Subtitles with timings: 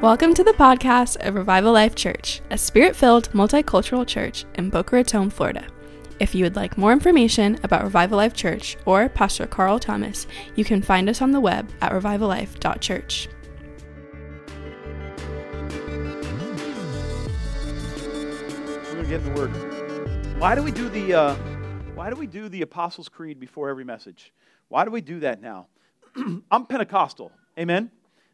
[0.00, 4.96] Welcome to the podcast of Revival Life Church, a spirit filled multicultural church in Boca
[4.96, 5.66] Raton, Florida.
[6.18, 10.26] If you would like more information about Revival Life Church or Pastor Carl Thomas,
[10.56, 13.28] you can find us on the web at revivallife.church.
[18.86, 20.40] We're gonna get in the word.
[20.40, 21.34] Why do we do the uh,
[21.94, 24.32] Why do we do the Apostles' Creed before every message?
[24.68, 25.66] Why do we do that now?
[26.50, 27.32] I'm Pentecostal.
[27.58, 27.90] Amen.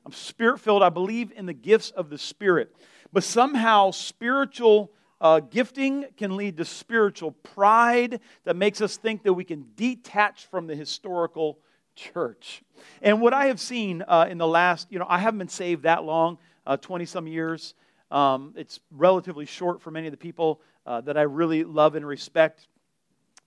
[0.07, 0.85] I'm spirit filled.
[0.85, 2.73] I believe in the gifts of the Spirit,
[3.13, 9.33] but somehow spiritual uh, gifting can lead to spiritual pride that makes us think that
[9.33, 11.59] we can detach from the historical
[11.97, 12.63] church.
[13.03, 15.83] And what I have seen uh, in the last, you know, I haven't been saved
[15.83, 16.39] that long,
[16.81, 17.75] 20 uh, some years.
[18.13, 22.07] Um, it's relatively short for many of the people uh, that I really love and
[22.07, 22.69] respect.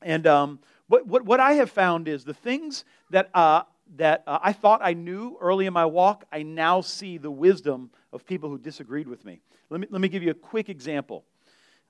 [0.02, 3.62] And um, what, what, what, I have found is the things that, uh,
[3.96, 7.90] that uh, I thought I knew early in my walk, I now see the wisdom
[8.14, 9.42] of people who disagreed with me.
[9.70, 11.26] Let me, let me give you a quick example.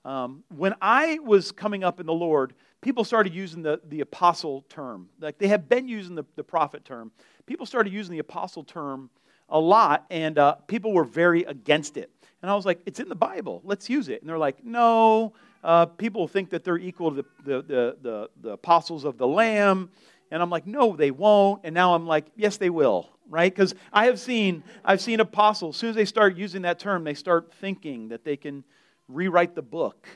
[0.04, 4.64] Um, when I was coming up in the Lord, people started using the, the apostle
[4.68, 5.08] term.
[5.20, 7.12] Like they have been using the, the prophet term.
[7.46, 9.10] People started using the apostle term
[9.48, 12.10] a lot, and uh, people were very against it.
[12.42, 13.60] And I was like, it's in the Bible.
[13.64, 14.22] Let's use it.
[14.22, 15.34] And they're like, no.
[15.62, 19.26] Uh, people think that they're equal to the, the, the, the, the apostles of the
[19.26, 19.90] Lamb.
[20.30, 21.62] And I'm like, no, they won't.
[21.64, 23.52] And now I'm like, yes, they will, right?
[23.52, 25.76] Because I have seen, I've seen apostles.
[25.76, 28.64] As soon as they start using that term, they start thinking that they can
[29.08, 30.06] rewrite the book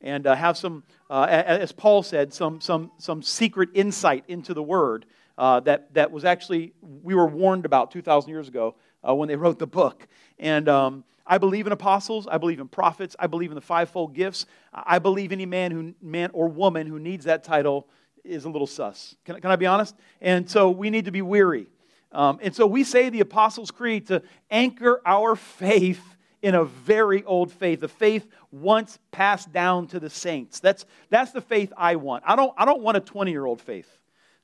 [0.00, 4.62] and uh, have some, uh, as Paul said, some, some, some secret insight into the
[4.62, 5.06] word
[5.38, 9.36] uh, that, that was actually, we were warned about 2,000 years ago uh, when they
[9.36, 10.06] wrote the book.
[10.38, 12.26] And um, I believe in apostles.
[12.30, 13.16] I believe in prophets.
[13.18, 14.46] I believe in the fivefold gifts.
[14.72, 17.88] I believe any man, who, man or woman who needs that title
[18.24, 19.14] is a little sus.
[19.24, 19.94] Can, can I be honest?
[20.20, 21.66] And so we need to be weary.
[22.12, 26.02] Um, and so we say the Apostles' Creed to anchor our faith
[26.42, 30.60] in a very old faith, a faith once passed down to the saints.
[30.60, 32.22] That's, that's the faith I want.
[32.26, 33.88] I don't, I don't want a 20 year old faith.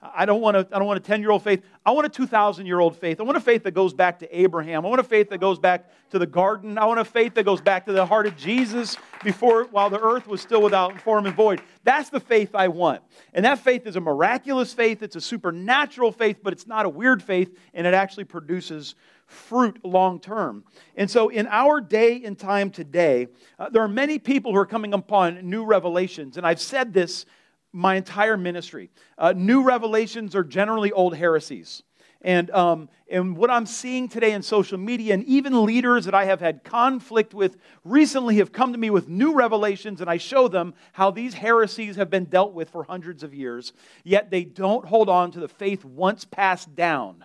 [0.02, 1.62] I don't want a, I don't want a 10 year old faith.
[1.84, 3.20] I want a 2,000 year old faith.
[3.20, 4.86] I want a faith that goes back to Abraham.
[4.86, 6.78] I want a faith that goes back to the garden.
[6.78, 10.00] I want a faith that goes back to the heart of Jesus before, while the
[10.00, 11.60] earth was still without form and void.
[11.84, 13.02] That's the faith I want.
[13.34, 15.02] And that faith is a miraculous faith.
[15.02, 18.94] It's a supernatural faith, but it's not a weird faith, and it actually produces
[19.26, 20.64] fruit long term.
[20.96, 23.28] And so, in our day and time today,
[23.58, 26.38] uh, there are many people who are coming upon new revelations.
[26.38, 27.26] And I've said this
[27.72, 28.90] my entire ministry.
[29.18, 31.82] Uh, new revelations are generally old heresies.
[32.22, 36.26] And, um, and what I'm seeing today in social media, and even leaders that I
[36.26, 40.46] have had conflict with recently have come to me with new revelations, and I show
[40.46, 43.72] them how these heresies have been dealt with for hundreds of years,
[44.04, 47.24] yet they don't hold on to the faith once passed down.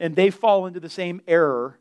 [0.00, 1.78] And they fall into the same error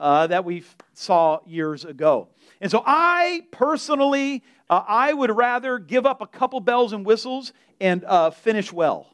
[0.00, 2.28] uh, that we saw years ago.
[2.60, 7.52] And so I personally uh, I would rather give up a couple bells and whistles
[7.80, 9.08] and uh, finish well.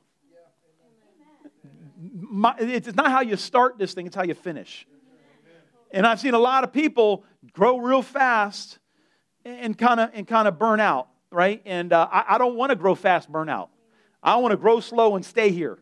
[2.58, 4.86] It's not how you start this thing, it's how you finish.
[5.91, 8.78] And I've seen a lot of people grow real fast
[9.44, 11.62] and kind of and kind of burn out, right?
[11.64, 13.70] And uh, I, I don't want to grow fast, burn out.
[14.22, 15.78] I want to grow slow and stay here.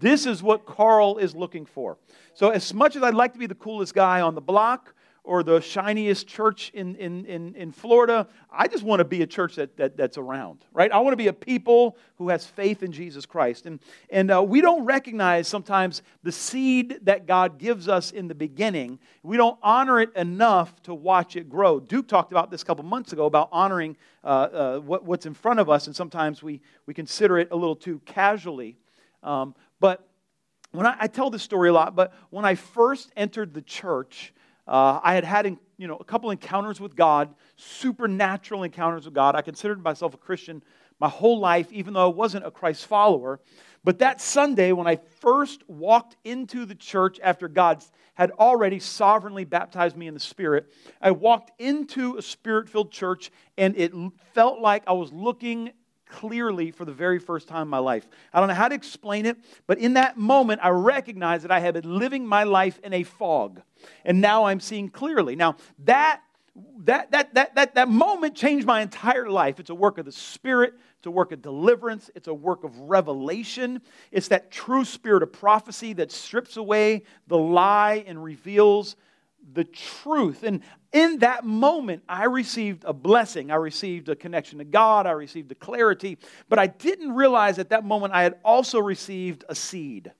[0.00, 1.98] This is what Carl is looking for.
[2.34, 5.42] So, as much as I'd like to be the coolest guy on the block, or
[5.42, 8.26] the shiniest church in, in, in, in Florida.
[8.50, 10.90] I just want to be a church that, that, that's around, right?
[10.90, 13.66] I want to be a people who has faith in Jesus Christ.
[13.66, 18.34] And, and uh, we don't recognize sometimes the seed that God gives us in the
[18.34, 18.98] beginning.
[19.22, 21.80] We don't honor it enough to watch it grow.
[21.80, 25.34] Duke talked about this a couple months ago about honoring uh, uh, what, what's in
[25.34, 28.76] front of us, and sometimes we, we consider it a little too casually.
[29.22, 30.06] Um, but
[30.72, 34.32] when I, I tell this story a lot, but when I first entered the church,
[34.68, 39.34] uh, I had had you know, a couple encounters with God, supernatural encounters with God.
[39.34, 40.62] I considered myself a Christian
[41.00, 43.40] my whole life, even though I wasn't a Christ follower.
[43.82, 47.82] But that Sunday, when I first walked into the church after God
[48.14, 50.70] had already sovereignly baptized me in the Spirit,
[51.00, 53.92] I walked into a spirit filled church and it
[54.34, 55.72] felt like I was looking
[56.10, 58.06] clearly for the very first time in my life.
[58.32, 61.60] I don't know how to explain it, but in that moment, I recognized that I
[61.60, 63.62] had been living my life in a fog,
[64.04, 65.36] and now I'm seeing clearly.
[65.36, 66.22] Now, that
[66.84, 69.60] that, that, that, that, that moment changed my entire life.
[69.60, 72.76] It's a work of the Spirit, it's a work of deliverance, it's a work of
[72.78, 73.80] revelation.
[74.10, 78.96] It's that true spirit of prophecy that strips away the lie and reveals
[79.52, 80.42] the truth.
[80.42, 83.50] And in that moment, I received a blessing.
[83.50, 85.06] I received a connection to God.
[85.06, 86.18] I received a clarity.
[86.48, 90.12] But I didn't realize at that moment I had also received a seed.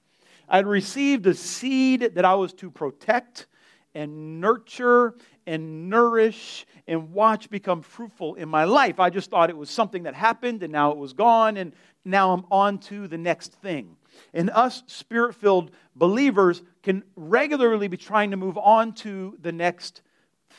[0.49, 3.47] I had received a seed that I was to protect
[3.95, 5.15] and nurture
[5.47, 9.01] and nourish and watch become fruitful in my life.
[9.01, 11.73] I just thought it was something that happened and now it was gone and
[12.05, 13.97] now I'm on to the next thing.
[14.33, 15.71] And us spirit filled
[16.01, 20.01] believers can regularly be trying to move on to the next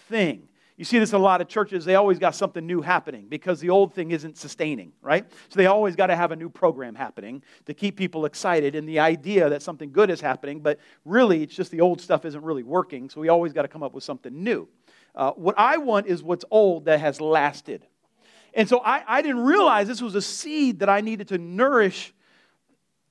[0.07, 0.47] thing.
[0.77, 1.83] You see this in a lot of churches.
[1.83, 5.25] They always got something new happening because the old thing isn't sustaining, right?
[5.49, 8.87] So they always got to have a new program happening to keep people excited and
[8.87, 12.43] the idea that something good is happening, but really it's just the old stuff isn't
[12.43, 13.09] really working.
[13.09, 14.67] So we always got to come up with something new.
[15.15, 17.85] Uh, what I want is what's old that has lasted.
[18.53, 22.13] And so I, I didn't realize this was a seed that I needed to nourish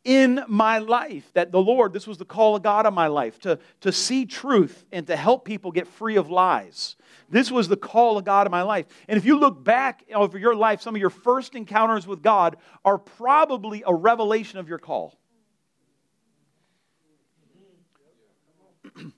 [0.05, 1.31] in my life.
[1.35, 4.27] That the Lord, this was the call of God on my life to, to see
[4.27, 6.97] truth and to help people get free of lies.
[7.29, 8.87] This was the call of God in my life.
[9.09, 12.57] And if you look back over your life, some of your first encounters with God
[12.85, 15.19] are probably a revelation of your call.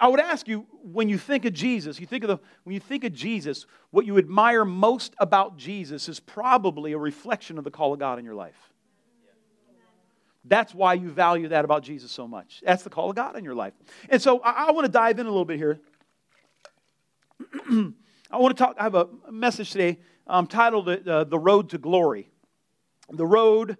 [0.00, 2.80] I would ask you when you think of Jesus, you think of the, when you
[2.80, 7.70] think of Jesus, what you admire most about Jesus is probably a reflection of the
[7.70, 8.69] call of God in your life.
[10.44, 12.62] That's why you value that about Jesus so much.
[12.64, 13.74] That's the call of God in your life.
[14.08, 15.80] And so I, I want to dive in a little bit here.
[18.30, 21.78] I want to talk, I have a message today um, titled uh, The Road to
[21.78, 22.30] Glory.
[23.10, 23.76] The Road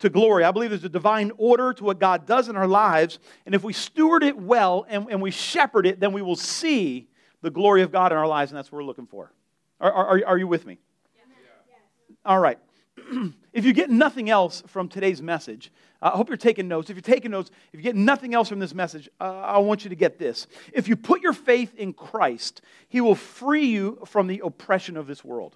[0.00, 0.42] to glory.
[0.42, 3.20] I believe there's a divine order to what God does in our lives.
[3.46, 7.08] And if we steward it well and, and we shepherd it, then we will see
[7.40, 9.32] the glory of God in our lives, and that's what we're looking for.
[9.80, 10.78] Are, are, are you with me?
[11.16, 11.76] Yeah.
[12.24, 12.58] All right.
[13.52, 16.90] if you get nothing else from today's message, I hope you're taking notes.
[16.90, 19.84] If you're taking notes, if you get nothing else from this message, uh, I want
[19.84, 20.48] you to get this.
[20.72, 25.06] If you put your faith in Christ, He will free you from the oppression of
[25.06, 25.54] this world.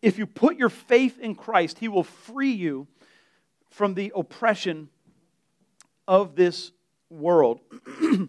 [0.00, 2.86] If you put your faith in Christ, He will free you
[3.68, 4.88] from the oppression
[6.06, 6.72] of this
[7.10, 7.60] world.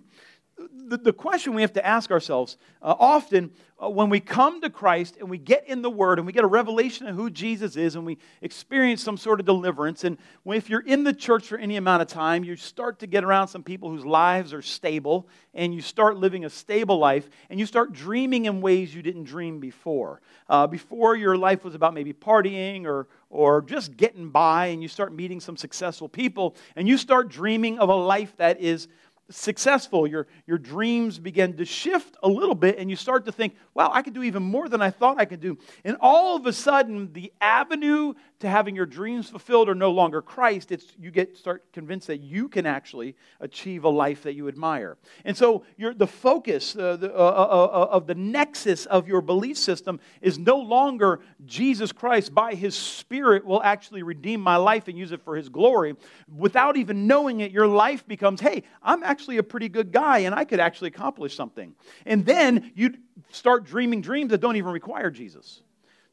[0.89, 3.51] the, the question we have to ask ourselves uh, often
[3.81, 6.43] uh, when we come to Christ and we get in the Word and we get
[6.43, 10.69] a revelation of who Jesus is and we experience some sort of deliverance, and if
[10.69, 13.63] you're in the church for any amount of time, you start to get around some
[13.63, 17.93] people whose lives are stable and you start living a stable life and you start
[17.93, 20.21] dreaming in ways you didn't dream before.
[20.49, 24.87] Uh, before your life was about maybe partying or, or just getting by, and you
[24.87, 28.87] start meeting some successful people and you start dreaming of a life that is
[29.29, 33.55] successful, your, your dreams begin to shift a little bit, and you start to think,
[33.73, 35.57] wow, I could do even more than I thought I could do.
[35.83, 40.21] And all of a sudden, the avenue to having your dreams fulfilled are no longer
[40.21, 40.71] Christ.
[40.71, 44.97] It's you get start convinced that you can actually achieve a life that you admire.
[45.25, 49.21] And so your, the focus uh, the, uh, uh, uh, of the nexus of your
[49.21, 54.87] belief system is no longer Jesus Christ by his Spirit will actually redeem my life
[54.87, 55.95] and use it for his glory.
[56.33, 60.33] Without even knowing it, your life becomes, hey, I'm actually a pretty good guy and
[60.33, 61.75] I could actually accomplish something.
[62.05, 62.95] And then you
[63.31, 65.61] start dreaming dreams that don't even require Jesus.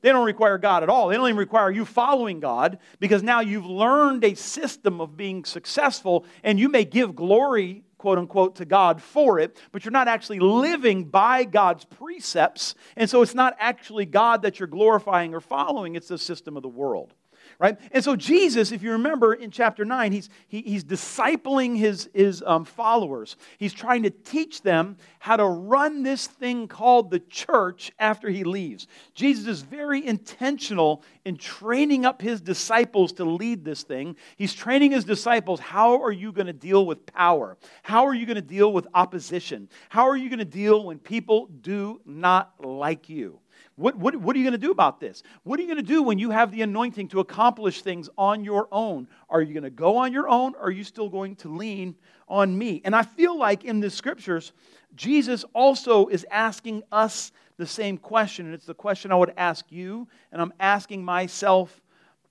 [0.03, 1.08] They don't require God at all.
[1.08, 5.44] They don't even require you following God because now you've learned a system of being
[5.44, 10.09] successful and you may give glory, quote unquote, to God for it, but you're not
[10.09, 12.75] actually living by God's precepts.
[12.97, 16.62] And so it's not actually God that you're glorifying or following, it's the system of
[16.62, 17.14] the world
[17.58, 17.79] right?
[17.93, 22.42] And so Jesus, if you remember in chapter 9, he's, he, he's discipling his, his
[22.47, 23.37] um, followers.
[23.59, 28.45] He's trying to teach them how to run this thing called the church after he
[28.45, 28.87] leaves.
[29.14, 34.16] Jesus is very intentional in training up his disciples to lead this thing.
[34.37, 37.57] He's training his disciples how are you going to deal with power?
[37.83, 39.69] How are you going to deal with opposition?
[39.88, 43.40] How are you going to deal when people do not like you?
[43.77, 45.23] What, what, what are you going to do about this?
[45.43, 48.45] What are you going to do when you have the anointing to accomplish things on
[48.45, 49.09] your own?
[49.29, 51.95] Are you going to go on your own or are you still going to lean
[52.29, 52.81] on me?
[52.85, 54.53] And I feel like in the scriptures,
[54.95, 58.47] Jesus also is asking us the same question.
[58.47, 61.81] And it's the question I would ask you, and I'm asking myself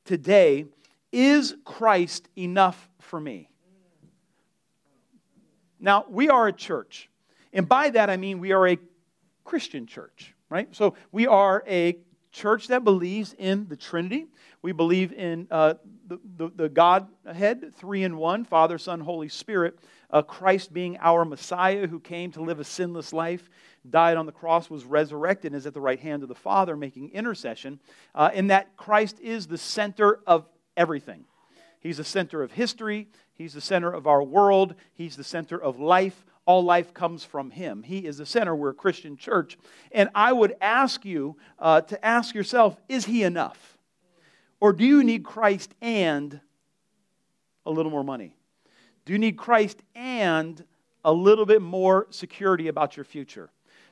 [0.04, 0.66] today
[1.12, 3.50] Is Christ enough for me?
[5.80, 7.10] Now, we are a church.
[7.56, 8.78] And by that I mean we are a
[9.46, 10.74] Christian church right?
[10.76, 11.98] So we are a
[12.32, 14.28] church that believes in the Trinity.
[14.62, 15.76] We believe in uh,
[16.08, 19.80] the, the, the, Godhead, three in one Father, Son, Holy Spirit.
[20.12, 23.50] Uh, Christ being our Messiah who came to live a sinless life,
[23.90, 26.76] died on the cross, was resurrected, and is at the right hand of the Father
[26.76, 27.80] making intercession.
[28.14, 31.26] Uh, in that Christ is the center of everything.
[31.80, 35.80] He's the center of history, He's the center of our world, He's the center of
[35.80, 37.84] life all life comes from Him.
[37.84, 38.56] He is the center.
[38.56, 39.58] We're a Christian church.
[39.92, 43.78] And I would ask you uh, to ask yourself is He enough?
[44.60, 46.40] Or do you need Christ and
[47.66, 48.36] a little more money?
[49.06, 50.64] Do you need Christ and
[51.04, 53.50] a little bit more security about your future?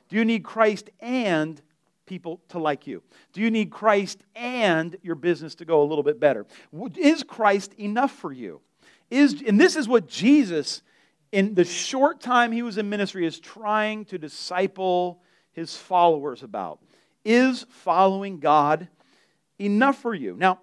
[0.08, 1.60] Do you need Christ and
[2.06, 3.02] people to like you?
[3.32, 6.46] Do you need Christ and your business to go a little bit better?
[6.96, 8.60] Is Christ enough for you?
[9.10, 10.82] Is, and this is what Jesus,
[11.34, 15.20] in the short time he was in ministry, is trying to disciple
[15.52, 16.78] his followers about.
[17.24, 18.86] Is following God
[19.58, 20.36] enough for you?
[20.38, 20.60] Now,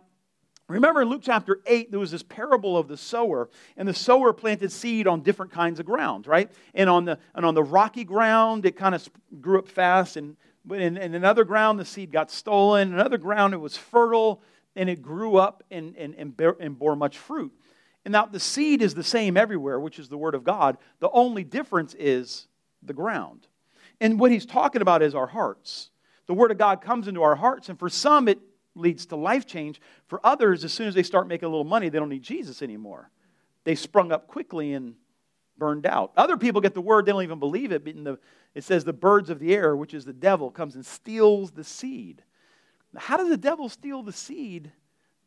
[0.70, 4.32] Remember in Luke chapter 8, there was this parable of the sower, and the sower
[4.32, 6.50] planted seed on different kinds of ground, right?
[6.74, 9.06] And on the, and on the rocky ground, it kind of
[9.42, 10.38] grew up fast, and
[10.70, 12.88] in, in another ground, the seed got stolen.
[12.88, 14.42] In another ground, it was fertile,
[14.78, 17.52] and it grew up and, and, and, and bore much fruit.
[18.06, 20.78] And now the seed is the same everywhere, which is the Word of God.
[21.00, 22.48] The only difference is
[22.82, 23.48] the ground.
[24.00, 25.92] And what he's talking about is our hearts.
[26.28, 28.40] The Word of God comes into our hearts, and for some, it
[28.74, 29.82] leads to life change.
[30.08, 32.62] For others, as soon as they start making a little money, they don't need Jesus
[32.62, 33.12] anymore.
[33.64, 34.96] They sprung up quickly and
[35.58, 36.12] burned out.
[36.18, 37.86] Other people get the word, they don't even believe it.
[37.86, 38.18] The,
[38.56, 41.64] it says the birds of the air, which is the devil, comes and steals the
[41.64, 42.24] seed.
[42.98, 44.72] How does the devil steal the seed,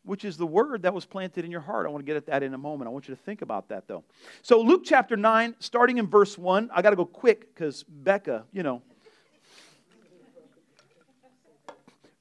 [0.04, 1.86] which is the word that was planted in your heart?
[1.86, 2.88] I want to get at that in a moment.
[2.88, 4.04] I want you to think about that, though.
[4.42, 8.44] So, Luke chapter 9, starting in verse 1, I got to go quick because Becca,
[8.52, 8.82] you know,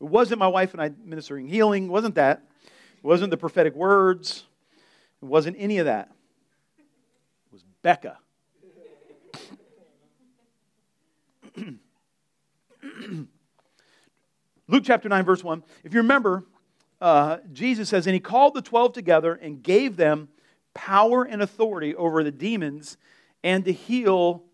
[0.03, 1.87] It wasn't my wife and I ministering healing.
[1.87, 2.43] Wasn't that.
[2.97, 4.43] It wasn't the prophetic words.
[5.21, 6.11] It wasn't any of that.
[6.77, 8.17] It was Becca.
[14.67, 15.63] Luke chapter 9, verse 1.
[15.85, 16.43] If you remember,
[17.03, 20.29] uh, Jesus says, And he called the twelve together and gave them
[20.73, 22.95] power and authority over the demons
[23.43, 24.45] and to heal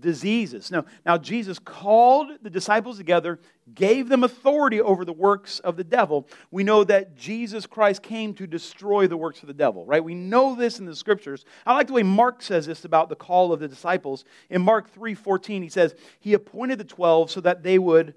[0.00, 0.70] diseases.
[0.70, 3.38] Now, now, Jesus called the disciples together,
[3.74, 6.26] gave them authority over the works of the devil.
[6.50, 10.02] We know that Jesus Christ came to destroy the works of the devil, right?
[10.02, 11.44] We know this in the scriptures.
[11.66, 14.24] I like the way Mark says this about the call of the disciples.
[14.48, 18.14] In Mark 3:14, he says, He appointed the twelve so that they would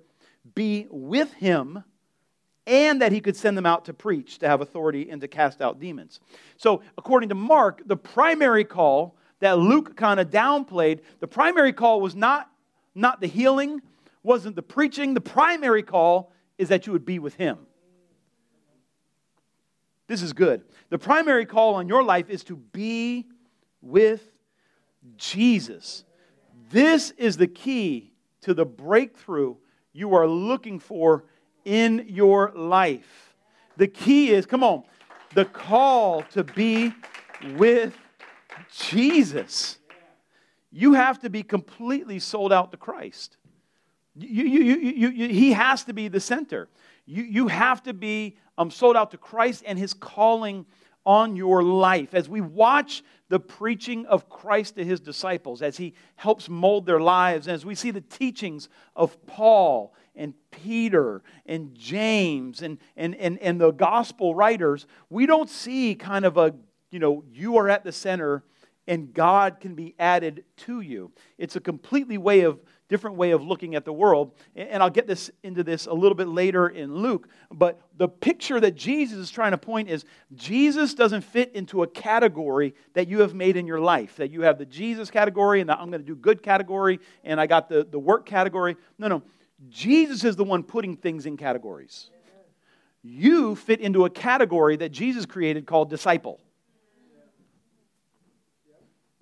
[0.53, 1.83] be with him
[2.67, 5.61] and that he could send them out to preach, to have authority, and to cast
[5.61, 6.19] out demons.
[6.57, 11.01] So, according to Mark, the primary call that Luke kind of downplayed.
[11.19, 12.49] The primary call was not,
[12.93, 13.81] not the healing,
[14.23, 15.13] wasn't the preaching.
[15.13, 17.59] The primary call is that you would be with him.
[20.07, 20.63] This is good.
[20.89, 23.25] The primary call on your life is to be
[23.81, 24.31] with
[25.17, 26.05] Jesus.
[26.71, 29.55] This is the key to the breakthrough
[29.93, 31.25] you are looking for
[31.65, 33.33] in your life.
[33.77, 34.83] The key is, come on,
[35.33, 36.93] the call to be
[37.57, 37.97] with
[38.71, 39.77] Jesus.
[40.71, 43.37] You have to be completely sold out to Christ.
[44.15, 46.69] You, you, you, you, he has to be the center.
[47.05, 50.65] You, you have to be um, sold out to Christ and his calling
[51.05, 52.13] on your life.
[52.13, 56.99] As we watch the preaching of Christ to his disciples, as he helps mold their
[56.99, 63.15] lives, and as we see the teachings of Paul and Peter and James and, and,
[63.15, 66.53] and, and the gospel writers, we don't see kind of a,
[66.91, 68.43] you know, you are at the center
[68.87, 71.11] and God can be added to you.
[71.37, 74.33] It's a completely way of different way of looking at the world.
[74.55, 78.59] And I'll get this into this a little bit later in Luke, but the picture
[78.59, 80.05] that Jesus is trying to point is
[80.35, 84.17] Jesus doesn't fit into a category that you have made in your life.
[84.17, 87.41] That you have the Jesus category and the I'm going to do good category and
[87.41, 88.77] I got the, the work category.
[88.99, 89.23] No, no.
[89.69, 92.09] Jesus is the one putting things in categories.
[93.01, 96.41] You fit into a category that Jesus created called disciple.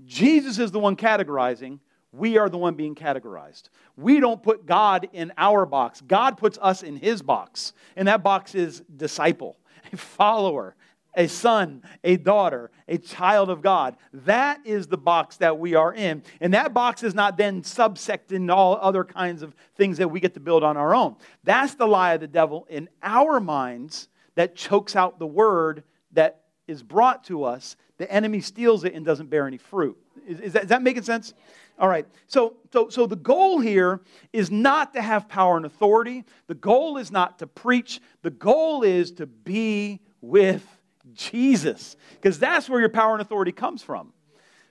[0.05, 1.79] Jesus is the one categorizing.
[2.11, 3.63] We are the one being categorized.
[3.97, 6.01] We don't put God in our box.
[6.01, 7.73] God puts us in his box.
[7.95, 9.57] And that box is disciple,
[9.91, 10.75] a follower,
[11.15, 13.96] a son, a daughter, a child of God.
[14.13, 16.24] That is the box that we are in.
[16.41, 20.20] And that box is not then subsected into all other kinds of things that we
[20.20, 21.15] get to build on our own.
[21.43, 26.41] That's the lie of the devil in our minds that chokes out the word that
[26.67, 29.98] is brought to us the enemy steals it and doesn't bear any fruit.
[30.27, 31.34] Is, is, that, is that making sense?
[31.79, 32.05] All right.
[32.27, 34.01] So, so, so the goal here
[34.32, 36.24] is not to have power and authority.
[36.48, 38.00] The goal is not to preach.
[38.22, 40.65] The goal is to be with
[41.13, 44.13] Jesus, because that's where your power and authority comes from.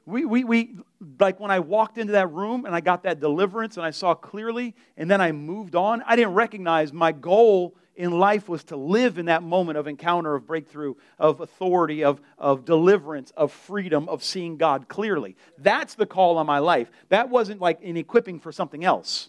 [0.04, 0.76] We, we, we,
[1.20, 4.14] like when I walked into that room and I got that deliverance and I saw
[4.14, 8.76] clearly, and then I moved on, I didn't recognize my goal in life was to
[8.76, 14.08] live in that moment of encounter, of breakthrough, of authority, of, of deliverance, of freedom,
[14.08, 15.36] of seeing God clearly.
[15.58, 16.90] That's the call on my life.
[17.10, 19.28] That wasn't like an equipping for something else.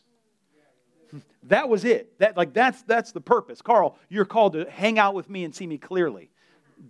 [1.44, 2.18] That was it.
[2.20, 3.62] That, like, that's, that's the purpose.
[3.62, 6.32] Carl, you're called to hang out with me and see me clearly.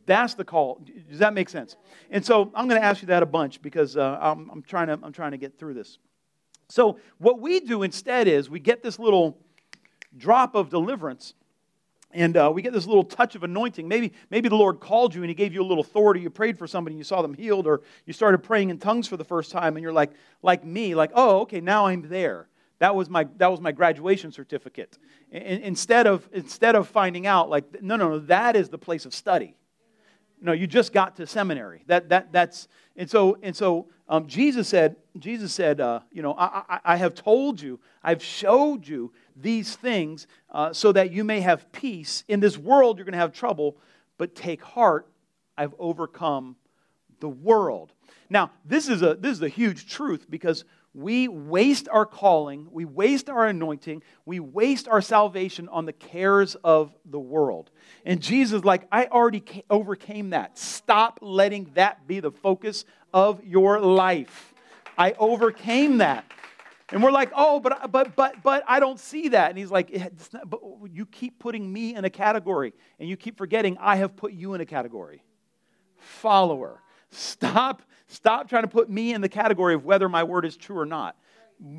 [0.06, 0.82] That's the call.
[1.10, 1.76] Does that make sense?
[2.10, 4.88] And so I'm going to ask you that a bunch because uh, I'm, I'm, trying
[4.88, 5.98] to, I'm trying to get through this.
[6.70, 9.38] So, what we do instead is we get this little
[10.18, 11.34] drop of deliverance
[12.14, 13.88] and uh, we get this little touch of anointing.
[13.88, 16.22] Maybe, maybe the Lord called you and He gave you a little authority.
[16.22, 19.08] You prayed for somebody and you saw them healed, or you started praying in tongues
[19.08, 20.12] for the first time, and you're like,
[20.42, 22.48] like me, like, oh, okay, now I'm there.
[22.80, 24.98] That was my, that was my graduation certificate.
[25.32, 29.14] Instead, of, instead of finding out, like, no, no, no, that is the place of
[29.14, 29.56] study.
[30.44, 31.84] No, you just got to seminary.
[31.88, 36.34] That, that, that's, and so, and so um, Jesus said, Jesus said, uh, you know,
[36.34, 41.24] I, I, I, have told you, I've showed you these things uh, so that you
[41.24, 42.26] may have peace.
[42.28, 43.78] In this world, you're going to have trouble,
[44.18, 45.08] but take heart,
[45.58, 46.58] I've overcome
[47.22, 47.94] the world.
[48.30, 52.86] Now, this is a, this is a huge truth because we waste our calling, we
[52.86, 57.72] waste our anointing, we waste our salvation on the cares of the world.
[58.06, 60.58] And Jesus, like, I already overcame that.
[60.58, 64.54] Stop letting that be the focus of your life.
[64.98, 66.26] I overcame that.
[66.90, 69.50] And we're like, oh, but, but, but, but I don't see that.
[69.50, 69.92] And he's like,
[70.32, 70.60] not, but
[70.92, 74.54] you keep putting me in a category, and you keep forgetting I have put you
[74.54, 75.24] in a category.
[75.98, 76.82] Follower.
[77.10, 77.82] Stop,
[78.14, 80.86] stop trying to put me in the category of whether my word is true or
[80.86, 81.16] not.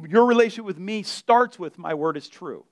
[0.08, 2.64] Your relationship with me starts with my word is true.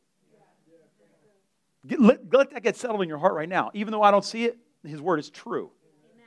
[1.86, 3.70] Get, let, let, that get settled in your heart right now.
[3.74, 5.70] Even though I don't see it, his word is true.
[6.14, 6.26] Amen.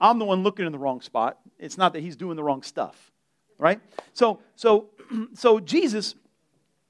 [0.00, 1.38] I'm the one looking in the wrong spot.
[1.58, 3.10] It's not that he's doing the wrong stuff.
[3.58, 3.80] Right?
[4.12, 4.90] So, so,
[5.34, 6.14] so Jesus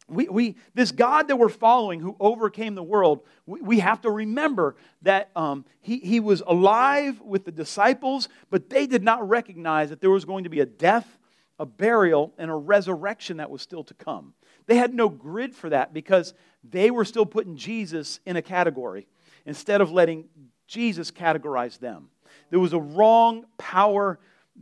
[0.08, 4.10] we, we, this God that we're following who overcame the world, we, we have to
[4.10, 9.90] remember that um, he, he was alive with the disciples, but they did not recognize
[9.90, 11.18] that there was going to be a death,
[11.58, 14.32] a burial, and a resurrection that was still to come.
[14.66, 19.08] They had no grid for that because they were still putting Jesus in a category
[19.44, 20.24] instead of letting
[20.68, 22.08] Jesus categorize them.
[22.50, 24.20] There was a wrong power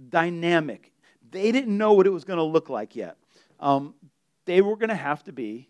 [0.08, 0.92] dynamic.
[1.30, 3.16] They didn't know what it was going to look like yet.
[3.60, 3.94] Um,
[4.44, 5.68] they were going to have to be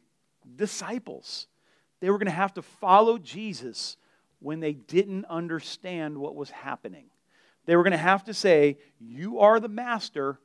[0.57, 1.47] disciples.
[2.01, 3.97] They were going to have to follow Jesus
[4.41, 7.07] when they didn't understand what was happening.
[7.67, 10.39] They were going to have to say, You are the master,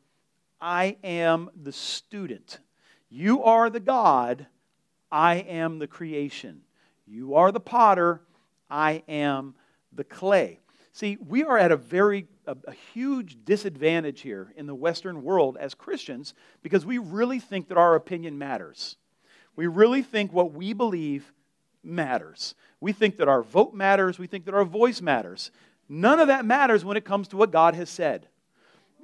[0.62, 2.60] I am the student.
[3.10, 4.46] You are the God,
[5.12, 6.62] I am the creation.
[7.06, 8.22] You are the potter,
[8.70, 9.56] I am
[9.92, 10.60] the clay.
[10.94, 15.58] See, we are at a very a, a, huge disadvantage here in the Western world
[15.60, 16.34] as Christians
[16.64, 18.98] because we really think that our opinion matters.
[19.56, 21.32] We really think what we believe
[21.84, 22.56] matters.
[22.82, 24.18] We think that our vote matters.
[24.18, 25.52] We think that our voice matters.
[25.88, 28.28] None of that matters when it comes to what God has said.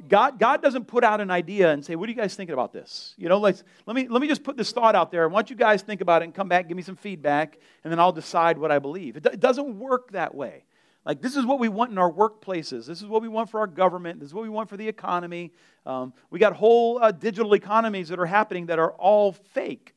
[0.10, 2.74] God, God doesn't put out an idea and say, What are you guys thinking about
[2.74, 3.14] this?
[3.18, 5.24] You know, let let, me, let me just put this thought out there.
[5.24, 7.92] I want you guys think about it and come back, give me some feedback, and
[7.92, 9.16] then I'll decide what I believe.
[9.16, 10.66] It, it doesn't work that way.
[11.06, 12.88] Like, this is what we want in our workplaces.
[12.88, 14.20] This is what we want for our government.
[14.20, 15.52] This is what we want for the economy.
[15.86, 19.94] Um, we got whole uh, digital economies that are happening that are all fake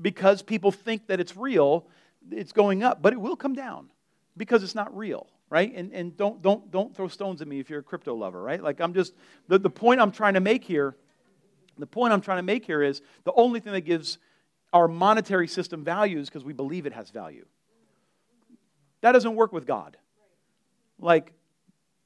[0.00, 1.86] because people think that it's real.
[2.30, 3.88] It's going up, but it will come down
[4.36, 5.72] because it's not real, right?
[5.74, 8.62] And, and don't, don't, don't throw stones at me if you're a crypto lover, right?
[8.62, 9.14] Like, I'm just,
[9.48, 10.96] the, the point I'm trying to make here,
[11.78, 14.18] the point I'm trying to make here is the only thing that gives
[14.74, 17.46] our monetary system value is because we believe it has value.
[19.00, 19.96] That doesn't work with God
[21.02, 21.32] like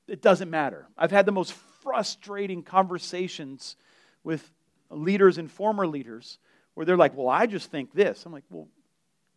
[0.09, 0.89] it doesn't matter.
[0.97, 3.77] I've had the most frustrating conversations
[4.25, 4.53] with
[4.91, 6.39] leaders and former leaders
[6.75, 8.27] where they're like, well, I just think this.
[8.27, 8.69] I'm like, well,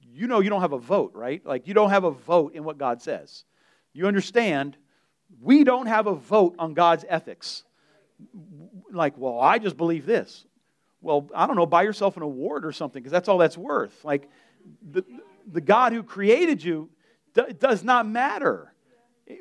[0.01, 1.45] you know, you don't have a vote, right?
[1.45, 3.45] Like, you don't have a vote in what God says.
[3.93, 4.77] You understand,
[5.41, 7.63] we don't have a vote on God's ethics.
[8.91, 10.45] Like, well, I just believe this.
[11.01, 14.03] Well, I don't know, buy yourself an award or something because that's all that's worth.
[14.03, 14.29] Like,
[14.91, 15.03] the,
[15.47, 16.89] the God who created you
[17.33, 18.73] d- does not matter.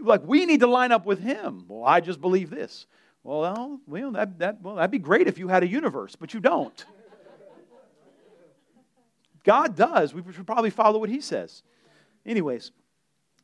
[0.01, 1.65] Like, we need to line up with him.
[1.69, 2.87] Well, I just believe this.
[3.23, 6.41] Well, well, that, that, well that'd be great if you had a universe, but you
[6.41, 6.85] don't.
[9.45, 10.13] God does.
[10.13, 11.63] We should probably follow what he says.
[12.27, 12.71] Anyways,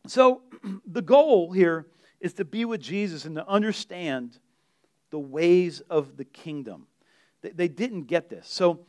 [0.07, 0.43] so
[0.87, 1.87] the goal here
[2.21, 4.39] is to be with Jesus and to understand
[5.11, 6.87] the ways of the kingdom.
[7.43, 8.49] They, they didn't get this.
[8.49, 8.81] So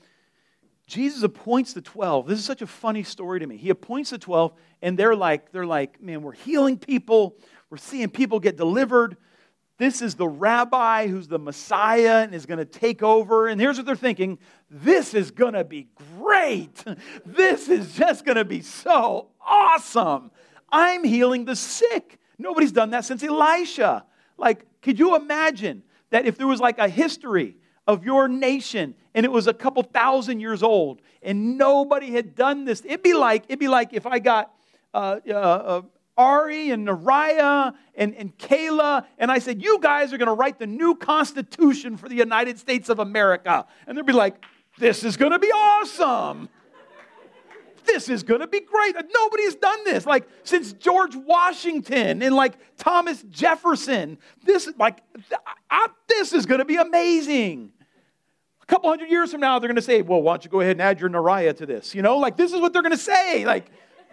[0.88, 2.28] Jesus appoints the 12.
[2.28, 3.58] This is such a funny story to me.
[3.58, 7.38] He appoints the 12 and they're like they're like, "Man, we're healing people.
[7.69, 9.17] We're seeing people get delivered.
[9.78, 13.48] This is the rabbi who's the Messiah and is going to take over.
[13.48, 16.84] And here's what they're thinking this is going to be great.
[17.26, 20.32] This is just going to be so awesome.
[20.69, 22.19] I'm healing the sick.
[22.38, 24.06] Nobody's done that since Elisha.
[24.38, 29.26] Like, could you imagine that if there was like a history of your nation and
[29.26, 32.82] it was a couple thousand years old and nobody had done this?
[32.86, 34.54] It'd be like, it'd be like if I got
[34.93, 35.82] uh, uh, uh
[36.17, 40.60] Ari and Nariah and, and Kayla, and I said, You guys are going to write
[40.60, 43.65] the new Constitution for the United States of America.
[43.86, 44.43] And they'd be like,
[44.78, 46.50] This is going to be awesome.
[47.86, 48.95] This is going to be great.
[48.95, 50.06] Nobody has done this.
[50.08, 55.02] Like, since George Washington and like Thomas Jefferson, this, like,
[55.69, 57.71] I, this is going to be amazing.
[58.67, 60.60] A couple hundred years from now, they're going to say, Well, why don't you go
[60.60, 61.93] ahead and add your Nariah to this?
[61.93, 63.45] You know, like, this is what they're going to say.
[63.45, 63.69] Like,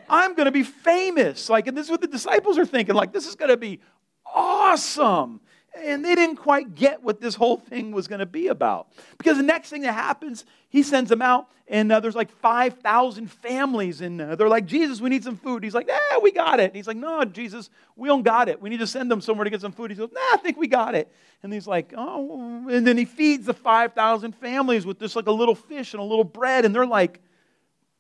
[0.09, 1.49] I'm going to be famous.
[1.49, 2.95] Like, and this is what the disciples are thinking.
[2.95, 3.81] Like, this is going to be
[4.27, 5.41] awesome.
[5.75, 8.89] And they didn't quite get what this whole thing was going to be about.
[9.17, 13.31] Because the next thing that happens, he sends them out, and uh, there's like 5,000
[13.31, 15.65] families, and uh, they're like, Jesus, we need some food.
[15.65, 16.65] He's like, "Yeah, we got it.
[16.65, 18.61] And he's like, No, Jesus, we don't got it.
[18.61, 19.91] We need to send them somewhere to get some food.
[19.91, 21.11] He goes, Nah, I think we got it.
[21.43, 25.33] And he's like, Oh, and then he feeds the 5,000 families with just like a
[25.33, 27.21] little fish and a little bread, and they're like,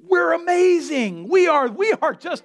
[0.02, 1.28] we're amazing.
[1.28, 2.44] We are, we are just,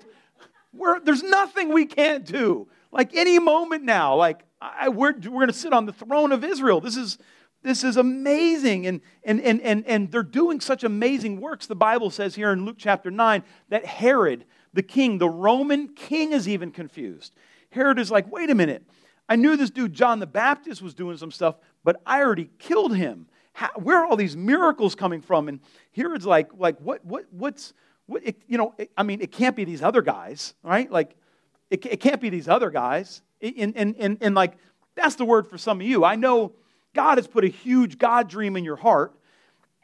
[0.74, 2.68] we're, there's nothing we can't do.
[2.98, 6.44] Like any moment now, like I, we're, we're going to sit on the throne of
[6.44, 6.82] Israel.
[6.82, 7.20] This is,
[7.62, 8.88] this is amazing.
[8.88, 11.68] And, and, and, and, and they're doing such amazing works.
[11.68, 16.34] The Bible says here in Luke chapter 9 that Herod, the king, the Roman king,
[16.34, 17.36] is even confused.
[17.70, 18.84] Herod is like, wait a minute.
[19.30, 22.96] I knew this dude, John the Baptist, was doing some stuff, but I already killed
[22.96, 23.28] him.
[23.54, 25.50] How, where are all these miracles coming from?
[25.50, 25.60] And
[25.92, 27.74] here it's like, like what, what, what's,
[28.08, 30.92] what, it, you know, it, I mean, it can't be these other guys, right?
[30.92, 31.16] Like,
[31.70, 33.22] it, it can't be these other guys.
[33.42, 34.58] And, and, and, and like,
[34.96, 36.04] that's the word for some of you.
[36.04, 36.54] I know
[36.94, 39.14] God has put a huge God dream in your heart.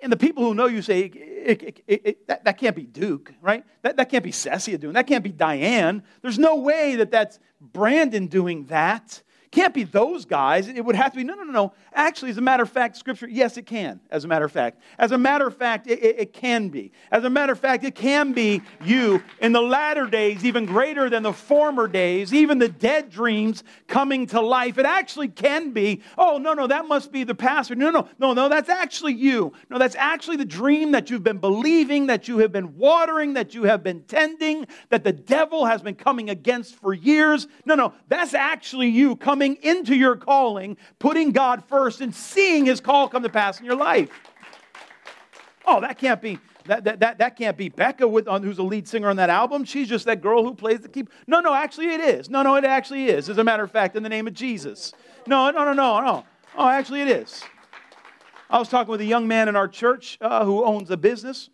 [0.02, 3.63] And the people who know you say, it, it, that, that can't be Duke, right?
[3.84, 6.04] That, that can't be Cessia doing That can't be Diane.
[6.22, 9.24] There's no way that that's Brandon doing that.
[9.53, 10.67] Can't be those guys.
[10.67, 11.73] It would have to be, no, no, no, no.
[11.93, 14.81] Actually, as a matter of fact, Scripture, yes, it can, as a matter of fact.
[14.97, 16.91] As a matter of fact, it, it, it, can be.
[17.11, 21.07] As a matter of fact, it can be you in the latter days, even greater
[21.07, 24.79] than the former days, even the dead dreams coming to life.
[24.79, 27.75] It actually can be, oh, no, no, that must be the pastor.
[27.75, 29.53] No, no, no, no, that's actually you.
[29.69, 33.53] No, that's actually the dream that you've been believing, that you have been watering, that
[33.53, 37.45] you have been tending, that the devil has been coming against for years.
[37.65, 42.65] No, no, that's actually you coming coming into your calling, putting God first, and seeing
[42.65, 44.10] his call come to pass in your life.
[45.65, 46.39] Oh, that can't be.
[46.65, 49.29] That, that, that, that can't be Becca, with, uh, who's a lead singer on that
[49.29, 49.65] album.
[49.65, 51.13] She's just that girl who plays the keyboard.
[51.27, 52.29] No, no, actually it is.
[52.29, 53.27] No, no, it actually is.
[53.27, 54.93] As a matter of fact, in the name of Jesus.
[55.27, 56.25] No, no, no, no, no.
[56.58, 57.43] Oh, actually it is.
[58.49, 61.49] I was talking with a young man in our church uh, who owns a business,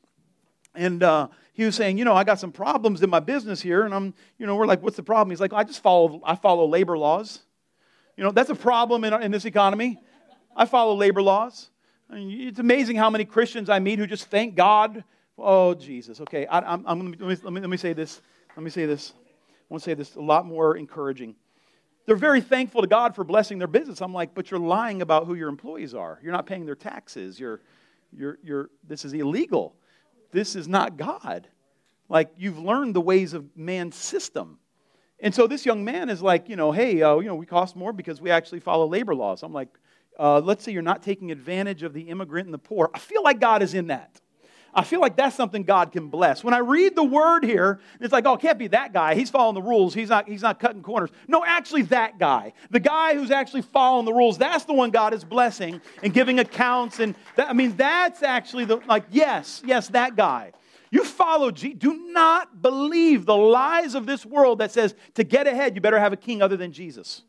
[0.75, 3.85] and uh, he was saying, you know, I got some problems in my business here,
[3.85, 5.31] and I'm, you know, we're like, what's the problem?
[5.31, 7.41] He's like, I just follow, I follow labor laws.
[8.19, 9.97] You know, that's a problem in, in this economy.
[10.53, 11.69] I follow labor laws.
[12.09, 15.05] I mean, it's amazing how many Christians I meet who just thank God.
[15.37, 16.19] Oh, Jesus.
[16.19, 18.19] Okay, I, am let, me, let, me, let me say this.
[18.57, 19.13] Let me say this.
[19.15, 21.33] I want to say this a lot more encouraging.
[22.07, 24.01] They're very thankful to God for blessing their business.
[24.01, 26.19] I'm like, but you're lying about who your employees are.
[26.21, 27.39] You're not paying their taxes.
[27.39, 27.61] You're,
[28.11, 29.77] you're, you're, this is illegal.
[30.33, 31.47] This is not God.
[32.09, 34.59] Like, you've learned the ways of man's system.
[35.21, 37.75] And so this young man is like, you know, hey, uh, you know, we cost
[37.75, 39.43] more because we actually follow labor laws.
[39.43, 39.69] I'm like,
[40.17, 42.89] uh, let's say you're not taking advantage of the immigrant and the poor.
[42.93, 44.21] I feel like God is in that.
[44.73, 46.43] I feel like that's something God can bless.
[46.43, 49.15] When I read the word here, it's like, oh, it can't be that guy.
[49.15, 49.95] He's following the rules.
[49.95, 51.09] He's not, he's not cutting corners.
[51.27, 52.53] No, actually, that guy.
[52.69, 56.39] The guy who's actually following the rules, that's the one God is blessing and giving
[56.39, 56.99] accounts.
[56.99, 60.51] And that, I mean, that's actually the, like, yes, yes, that guy.
[60.91, 61.77] You follow Jesus.
[61.79, 65.99] Do not believe the lies of this world that says to get ahead, you better
[65.99, 67.23] have a king other than Jesus.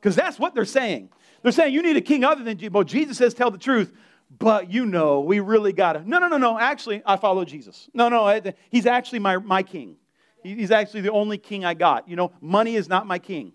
[0.00, 1.10] Because that's what they're saying.
[1.42, 2.72] They're saying you need a king other than Jesus.
[2.72, 3.92] Well, Jesus says tell the truth,
[4.38, 6.08] but you know, we really got to.
[6.08, 6.58] No, no, no, no.
[6.58, 7.88] Actually, I follow Jesus.
[7.94, 9.96] No, no, he's actually my, my king.
[10.42, 12.08] He's actually the only king I got.
[12.08, 13.52] You know, money is not my king,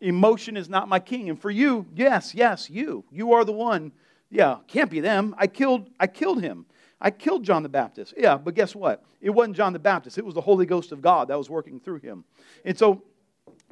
[0.00, 1.28] emotion is not my king.
[1.28, 3.04] And for you, yes, yes, you.
[3.10, 3.92] You are the one.
[4.30, 5.34] Yeah, can't be them.
[5.38, 6.66] I killed, I killed him.
[7.00, 8.14] I killed John the Baptist.
[8.16, 9.04] Yeah, but guess what?
[9.20, 10.18] It wasn't John the Baptist.
[10.18, 12.24] It was the Holy Ghost of God that was working through him.
[12.64, 13.02] And so,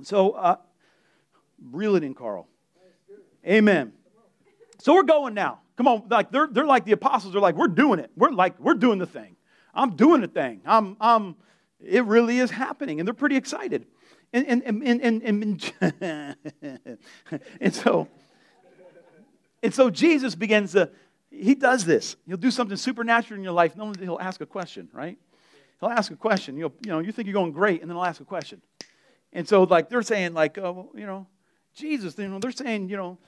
[0.03, 0.57] so uh,
[1.73, 2.47] reel it in, Carl.
[3.47, 3.93] Amen.
[4.79, 5.61] So we're going now.
[5.77, 8.11] Come on, like they're, they're like the apostles are like, we're doing it.
[8.17, 9.37] We're like, we're doing the thing.
[9.75, 10.63] I'm doing the thing.
[10.65, 11.37] I'm, I'm,
[11.85, 12.99] it really is happening.
[13.01, 13.87] And they're pretty excited.
[14.33, 16.37] And, and, and, and, and, and,
[17.61, 18.09] and so,
[19.63, 20.91] and so Jesus begins to
[21.39, 22.17] he does this.
[22.27, 23.77] He'll do something supernatural in your life.
[23.77, 25.19] No, he'll ask a question, right?
[25.81, 26.57] He'll ask a question.
[26.57, 28.63] You'll, you know, you think you're going great, and then he'll ask a question.
[29.33, 31.27] And so, like, they're saying, like, oh, you know,
[31.75, 33.19] Jesus, you know, they're saying, you know,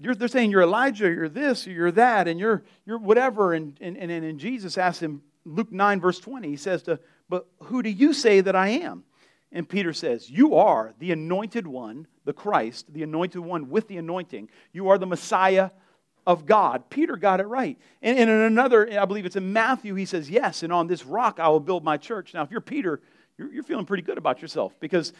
[0.00, 3.54] you're, they're saying you're Elijah, you're this, you're that, and you're, you're whatever.
[3.54, 7.46] And, and, and, and Jesus asks him, Luke 9, verse 20, he says to, but
[7.64, 9.04] who do you say that I am?
[9.52, 13.96] And Peter says, You are the anointed one, the Christ, the anointed one with the
[13.96, 14.50] anointing.
[14.72, 15.70] You are the Messiah
[16.26, 16.90] of God.
[16.90, 17.78] Peter got it right.
[18.02, 21.38] And, in another, I believe it's in Matthew, he says, Yes, and on this rock
[21.38, 22.34] I will build my church.
[22.34, 23.00] Now, if you're Peter,
[23.38, 25.12] you're, feeling pretty good about yourself because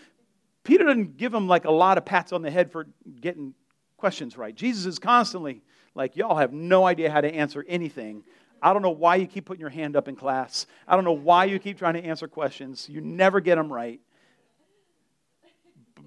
[0.64, 2.88] Peter doesn't give him like a lot of pats on the head for
[3.20, 3.54] getting
[3.96, 4.54] questions right.
[4.54, 5.62] Jesus is constantly
[5.94, 8.24] like, Y'all have no idea how to answer anything.
[8.60, 10.66] I don't know why you keep putting your hand up in class.
[10.88, 12.88] I don't know why you keep trying to answer questions.
[12.88, 14.00] You never get them right.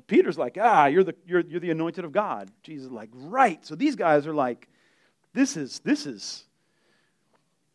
[0.08, 2.50] Peter's like, ah, you're the, you're, you're the anointed of God.
[2.64, 3.64] Jesus like, right.
[3.66, 4.68] So these guys are like,
[5.34, 6.46] this is, this is,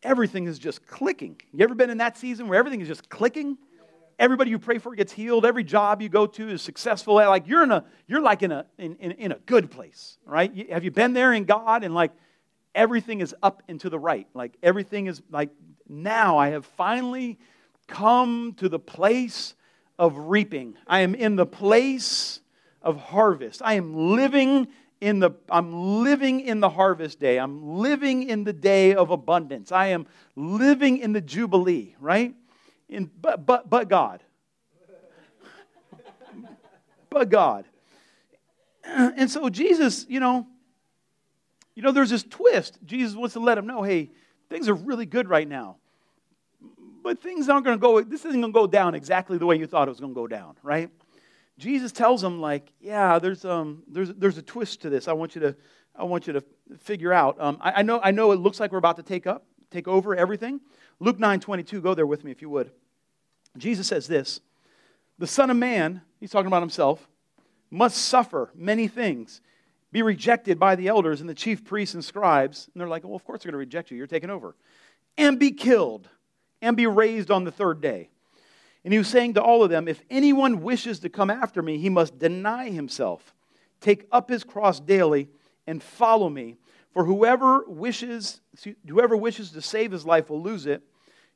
[0.03, 1.39] everything is just clicking.
[1.53, 3.57] You ever been in that season where everything is just clicking?
[4.17, 5.45] Everybody you pray for gets healed.
[5.45, 7.15] Every job you go to is successful.
[7.15, 10.69] Like you're in a, you're like in a, in, in, in a good place, right?
[10.69, 12.11] Have you been there in God and like
[12.73, 14.27] everything is up and to the right?
[14.33, 15.49] Like everything is like,
[15.89, 17.37] now I have finally
[17.87, 19.53] come to the place
[19.99, 20.75] of reaping.
[20.87, 22.39] I am in the place
[22.81, 23.61] of harvest.
[23.63, 24.67] I am living
[25.05, 27.37] in the I'm living in the harvest day.
[27.37, 29.71] I'm living in the day of abundance.
[29.71, 32.33] I am living in the jubilee, right?
[32.89, 34.23] In, but but but God.
[37.11, 37.65] but God.
[38.87, 40.47] And so Jesus, you know,
[41.75, 42.79] you know, there's this twist.
[42.85, 44.11] Jesus wants to let him know, hey,
[44.49, 45.77] things are really good right now
[47.03, 49.55] but things aren't going to go, this isn't going to go down exactly the way
[49.55, 50.89] you thought it was going to go down, right?
[51.57, 55.35] Jesus tells them, like, yeah, there's, um, there's, there's a twist to this I want
[55.35, 55.55] you to,
[55.95, 56.43] I want you to
[56.79, 57.39] figure out.
[57.39, 59.87] Um, I, I, know, I know it looks like we're about to take up, take
[59.87, 60.59] over everything.
[60.99, 62.71] Luke 9 22, go there with me if you would.
[63.57, 64.41] Jesus says this
[65.17, 67.07] The Son of Man, he's talking about himself,
[67.71, 69.41] must suffer many things,
[69.91, 72.69] be rejected by the elders and the chief priests and scribes.
[72.73, 73.97] And they're like, well, of course they're going to reject you.
[73.97, 74.55] You're taking over.
[75.17, 76.09] And be killed
[76.61, 78.09] and be raised on the third day.
[78.85, 81.79] And he was saying to all of them, If anyone wishes to come after me,
[81.79, 83.33] he must deny himself,
[83.81, 85.27] take up his cross daily,
[85.65, 86.57] and follow me.
[86.91, 88.41] For whoever wishes,
[88.87, 90.83] whoever wishes to save his life will lose it,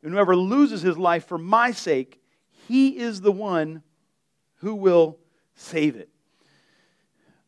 [0.03, 2.21] and whoever loses his life for my sake,
[2.67, 3.81] he is the one
[4.57, 5.17] who will
[5.55, 6.09] save it.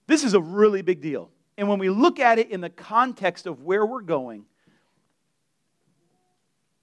[0.07, 1.29] This is a really big deal.
[1.59, 4.45] And when we look at it in the context of where we're going,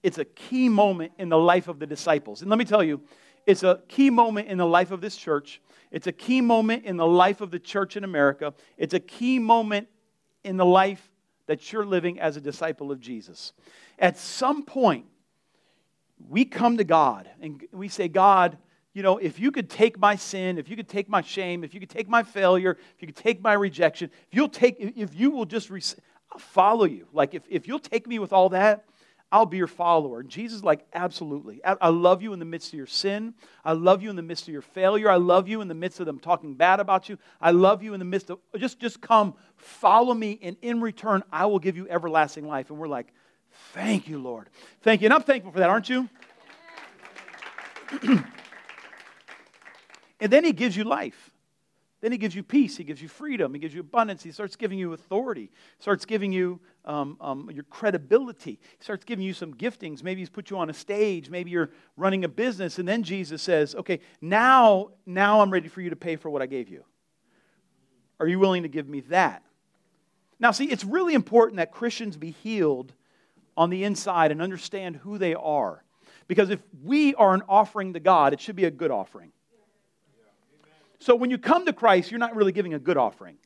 [0.03, 2.43] it's a key moment in the life of the disciples.
[2.43, 3.01] And let me tell you,
[3.47, 5.61] it's a key moment in the life of this church.
[5.91, 8.55] It's a key moment in the life of the church in America.
[8.77, 9.89] It's a key moment
[10.45, 11.11] in the life
[11.47, 13.53] that you're living as a disciple of Jesus.
[13.99, 15.07] At some point,
[16.29, 18.59] we come to God and we say, God,
[18.93, 21.73] you know, if you could take my sin, if you could take my shame, if
[21.73, 25.15] you could take my failure, if you could take my rejection, if you'll take, if
[25.15, 25.71] you will just,
[26.33, 27.09] I'll follow you.
[27.13, 28.85] Like if, if you'll take me with all that,
[29.31, 30.21] I'll be your follower.
[30.21, 31.61] And Jesus is like, absolutely.
[31.65, 33.35] I love you in the midst of your sin.
[33.63, 35.11] I love you in the midst of your failure.
[35.11, 37.19] I love you in the midst of them talking bad about you.
[37.39, 41.23] I love you in the midst of, just, just come, follow me, and in return,
[41.31, 42.71] I will give you everlasting life.
[42.71, 43.13] And we're like,
[43.75, 44.49] thank you, Lord.
[44.81, 45.07] Thank you.
[45.07, 46.09] And I'm thankful for that, aren't you?
[50.21, 51.31] and then he gives you life.
[52.01, 52.77] Then he gives you peace.
[52.77, 53.53] He gives you freedom.
[53.53, 54.23] He gives you abundance.
[54.23, 55.51] He starts giving you authority.
[55.53, 58.61] He starts giving you um, um, your credibility.
[58.79, 60.03] He starts giving you some giftings.
[60.05, 61.29] Maybe he's put you on a stage.
[61.29, 62.79] Maybe you're running a business.
[62.79, 66.41] And then Jesus says, okay, now, now I'm ready for you to pay for what
[66.41, 66.85] I gave you.
[68.21, 69.43] Are you willing to give me that?
[70.39, 72.93] Now, see, it's really important that Christians be healed
[73.57, 75.83] on the inside and understand who they are.
[76.29, 79.33] Because if we are an offering to God, it should be a good offering.
[81.01, 83.37] So when you come to Christ, you're not really giving a good offering.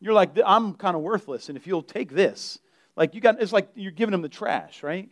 [0.00, 2.60] You're like, I'm kind of worthless, and if you'll take this,
[2.96, 5.10] like you got, it's like you're giving them the trash, right?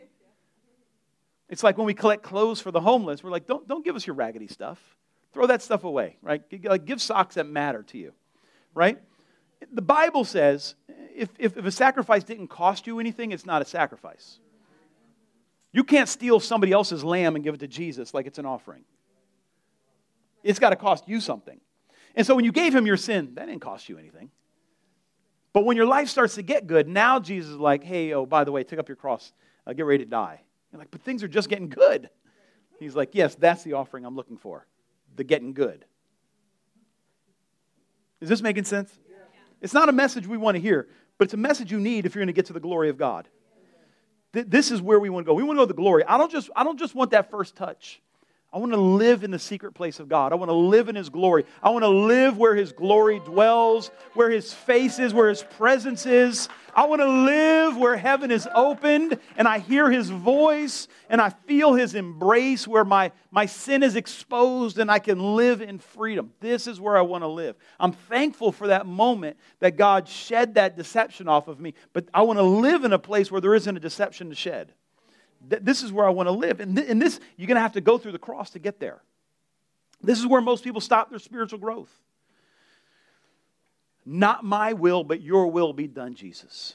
[1.48, 4.06] It's like when we collect clothes for the homeless, we're like, don't, don't give us
[4.06, 4.80] your raggedy stuff.
[5.32, 6.42] Throw that stuff away, right?
[6.64, 8.12] Like, give socks that matter to you,
[8.74, 8.98] right?
[9.72, 10.74] The Bible says
[11.14, 14.38] if, if, if a sacrifice didn't cost you anything, it's not a sacrifice.
[15.72, 18.84] You can't steal somebody else's lamb and give it to Jesus like it's an offering.
[20.46, 21.60] It's got to cost you something.
[22.14, 24.30] And so when you gave him your sin, that didn't cost you anything.
[25.52, 28.44] But when your life starts to get good, now Jesus is like, hey, oh, by
[28.44, 29.32] the way, take up your cross,
[29.66, 30.42] uh, get ready to die.
[30.70, 32.10] You're like, but things are just getting good.
[32.78, 34.66] He's like, yes, that's the offering I'm looking for,
[35.16, 35.84] the getting good.
[38.20, 38.98] Is this making sense?
[39.08, 39.16] Yeah.
[39.60, 42.14] It's not a message we want to hear, but it's a message you need if
[42.14, 43.28] you're going to get to the glory of God.
[44.32, 45.34] Th- this is where we want to go.
[45.34, 46.04] We want to go to the glory.
[46.04, 48.00] I don't just, I don't just want that first touch.
[48.56, 50.32] I want to live in the secret place of God.
[50.32, 51.44] I want to live in His glory.
[51.62, 56.06] I want to live where His glory dwells, where His face is, where His presence
[56.06, 56.48] is.
[56.74, 61.28] I want to live where heaven is opened and I hear His voice and I
[61.28, 66.32] feel His embrace, where my, my sin is exposed and I can live in freedom.
[66.40, 67.56] This is where I want to live.
[67.78, 72.22] I'm thankful for that moment that God shed that deception off of me, but I
[72.22, 74.72] want to live in a place where there isn't a deception to shed
[75.48, 76.60] this is where I want to live.
[76.60, 78.80] And, th- and this, you're going to have to go through the cross to get
[78.80, 79.02] there.
[80.02, 81.90] This is where most people stop their spiritual growth.
[84.04, 86.74] Not my will, but your will be done, Jesus.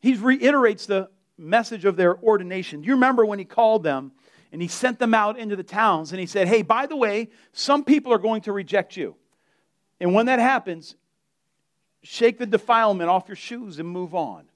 [0.00, 2.80] He reiterates the message of their ordination.
[2.80, 4.12] Do you remember when he called them
[4.50, 7.28] and he sent them out into the towns and he said, Hey, by the way,
[7.52, 9.14] some people are going to reject you.
[10.00, 10.96] And when that happens,
[12.02, 14.46] shake the defilement off your shoes and move on.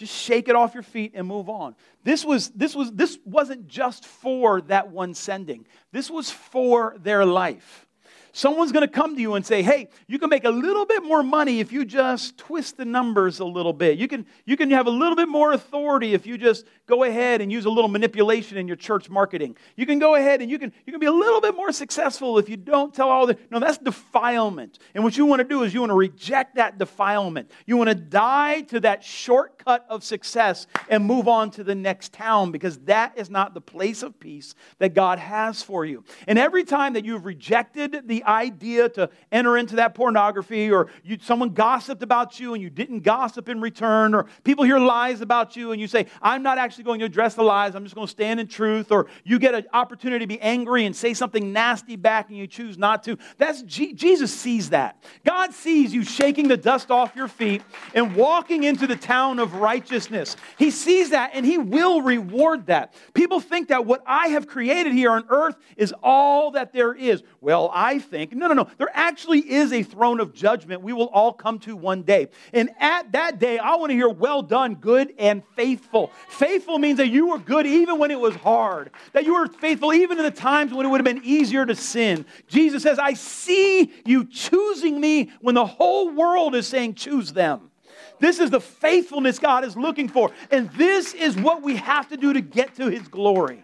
[0.00, 1.76] Just shake it off your feet and move on.
[2.04, 7.26] This, was, this, was, this wasn't just for that one sending, this was for their
[7.26, 7.86] life.
[8.32, 11.02] Someone's going to come to you and say, hey, you can make a little bit
[11.02, 13.98] more money if you just twist the numbers a little bit.
[13.98, 17.40] You can, you can have a little bit more authority if you just go ahead
[17.40, 19.56] and use a little manipulation in your church marketing.
[19.76, 22.38] You can go ahead and you can, you can be a little bit more successful
[22.38, 23.36] if you don't tell all the.
[23.50, 24.78] No, that's defilement.
[24.94, 27.50] And what you want to do is you want to reject that defilement.
[27.66, 32.12] You want to die to that shortcut of success and move on to the next
[32.12, 36.04] town because that is not the place of peace that God has for you.
[36.26, 41.18] And every time that you've rejected the idea to enter into that pornography, or you,
[41.20, 45.56] someone gossiped about you and you didn't gossip in return, or people hear lies about
[45.56, 48.06] you and you say, I'm not actually going to address the lies, I'm just going
[48.06, 51.52] to stand in truth, or you get an opportunity to be angry and say something
[51.52, 53.18] nasty back and you choose not to.
[53.38, 55.02] That's G- Jesus sees that.
[55.24, 57.62] God sees you shaking the dust off your feet
[57.94, 60.36] and walking into the town of righteousness.
[60.58, 62.94] He sees that and He will reward that.
[63.14, 67.22] People think that what I have created here on earth is all that there is.
[67.40, 68.32] Well, I think.
[68.32, 68.68] No, no, no.
[68.78, 72.28] There actually is a throne of judgment we will all come to one day.
[72.52, 76.10] And at that day, I want to hear, well done, good and faithful.
[76.28, 79.92] Faithful means that you were good even when it was hard, that you were faithful
[79.92, 82.26] even in the times when it would have been easier to sin.
[82.48, 87.70] Jesus says, I see you choosing me when the whole world is saying, choose them.
[88.18, 90.30] This is the faithfulness God is looking for.
[90.50, 93.62] And this is what we have to do to get to his glory.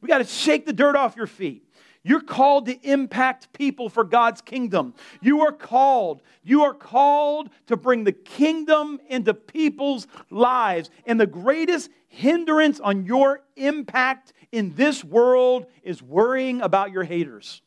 [0.00, 1.64] We got to shake the dirt off your feet.
[2.04, 4.94] You're called to impact people for God's kingdom.
[5.20, 6.20] You are called.
[6.42, 10.90] You are called to bring the kingdom into people's lives.
[11.06, 17.62] And the greatest hindrance on your impact in this world is worrying about your haters.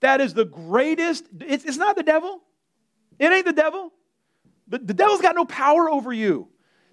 [0.00, 1.24] That is the greatest.
[1.40, 2.42] It's, it's not the devil.
[3.18, 3.92] It ain't the devil.
[4.68, 6.48] The, the devil's got no power over you.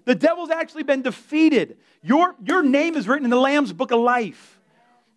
[0.06, 1.78] The devil's actually been defeated.
[2.02, 4.53] Your, your name is written in the Lamb's book of life.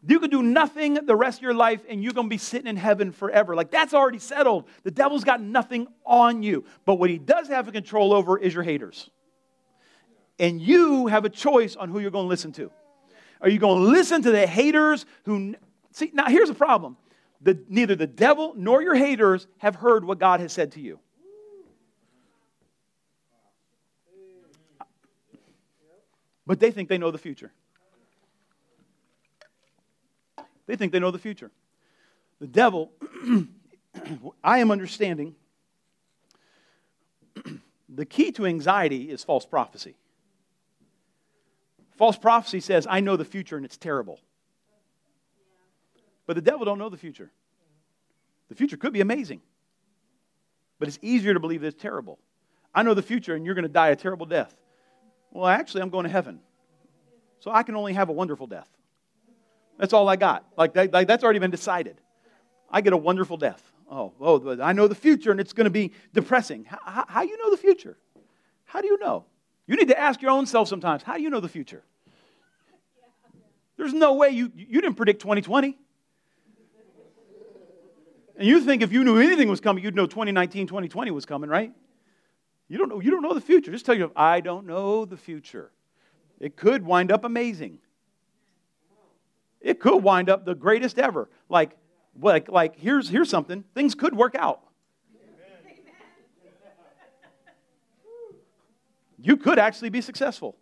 [0.08, 2.68] You can do nothing the rest of your life and you're going to be sitting
[2.68, 3.56] in heaven forever.
[3.56, 4.66] Like that's already settled.
[4.84, 6.64] The devil's got nothing on you.
[6.86, 9.10] But what he does have control over is your haters.
[10.40, 12.72] And you have a choice on who you're going to listen to.
[13.42, 15.56] Are you going to listen to the haters who.
[15.92, 16.96] See, now here's the problem
[17.42, 21.00] the, neither the devil nor your haters have heard what God has said to you.
[26.46, 27.52] But they think they know the future.
[30.68, 31.52] They think they know the future.
[32.40, 32.92] The devil,
[34.44, 35.36] I am understanding,
[37.90, 39.96] the key to anxiety is false prophecy.
[41.98, 44.20] False prophecy says, I know the future and it's terrible.
[46.28, 47.32] But the devil don't know the future.
[48.50, 49.42] The future could be amazing.
[50.78, 52.20] But it's easier to believe that it's terrible.
[52.76, 54.56] I know the future and you're going to die a terrible death.
[55.32, 56.40] Well, actually, I'm going to heaven.
[57.40, 58.70] So I can only have a wonderful death.
[59.78, 60.46] That's all I got.
[60.58, 62.02] Like, that, like that's already been decided.
[62.70, 63.72] I get a wonderful death.
[63.90, 66.66] Oh, oh, I know the future and it's going to be depressing.
[66.66, 67.98] How, how, you know the future?
[68.66, 69.26] How do you know?
[69.66, 71.84] You need to ask your own self sometimes, how do you know the future?
[73.78, 75.78] There's no way you, you didn't predict 2020.
[78.38, 81.50] And you think if you knew anything was coming, you'd know 2019, 2020 was coming,
[81.50, 81.72] right?
[82.68, 83.72] You don't know, you don't know the future.
[83.72, 85.72] Just tell you, I don't know the future.
[86.40, 87.80] It could wind up amazing.
[89.68, 91.30] It could wind up the greatest ever.
[91.50, 91.76] Like,
[92.18, 94.62] like, like here's, here's something things could work out.
[99.20, 100.56] You could actually be successful.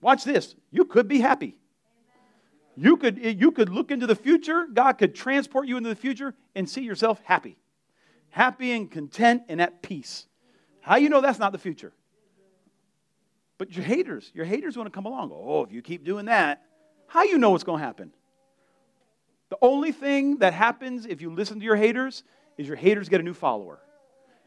[0.00, 0.54] Watch this.
[0.70, 1.58] You could be happy.
[2.74, 4.66] You could, you could look into the future.
[4.72, 7.58] God could transport you into the future and see yourself happy.
[8.30, 10.26] Happy and content and at peace.
[10.80, 11.92] How you know that's not the future?
[13.58, 15.32] But your haters, your haters want to come along.
[15.34, 16.62] Oh, if you keep doing that,
[17.08, 18.10] How you know what's going to happen?
[19.52, 22.24] The only thing that happens if you listen to your haters
[22.56, 23.80] is your haters get a new follower.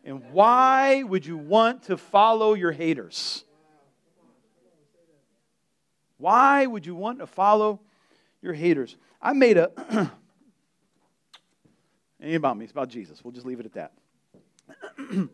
[0.04, 3.44] And why would you want to follow your haters?
[6.18, 7.82] Why would you want to follow
[8.42, 8.98] your haters?
[9.22, 9.70] I made a.
[12.20, 13.24] ain't about me, it's about Jesus.
[13.24, 13.92] We'll just leave it at that.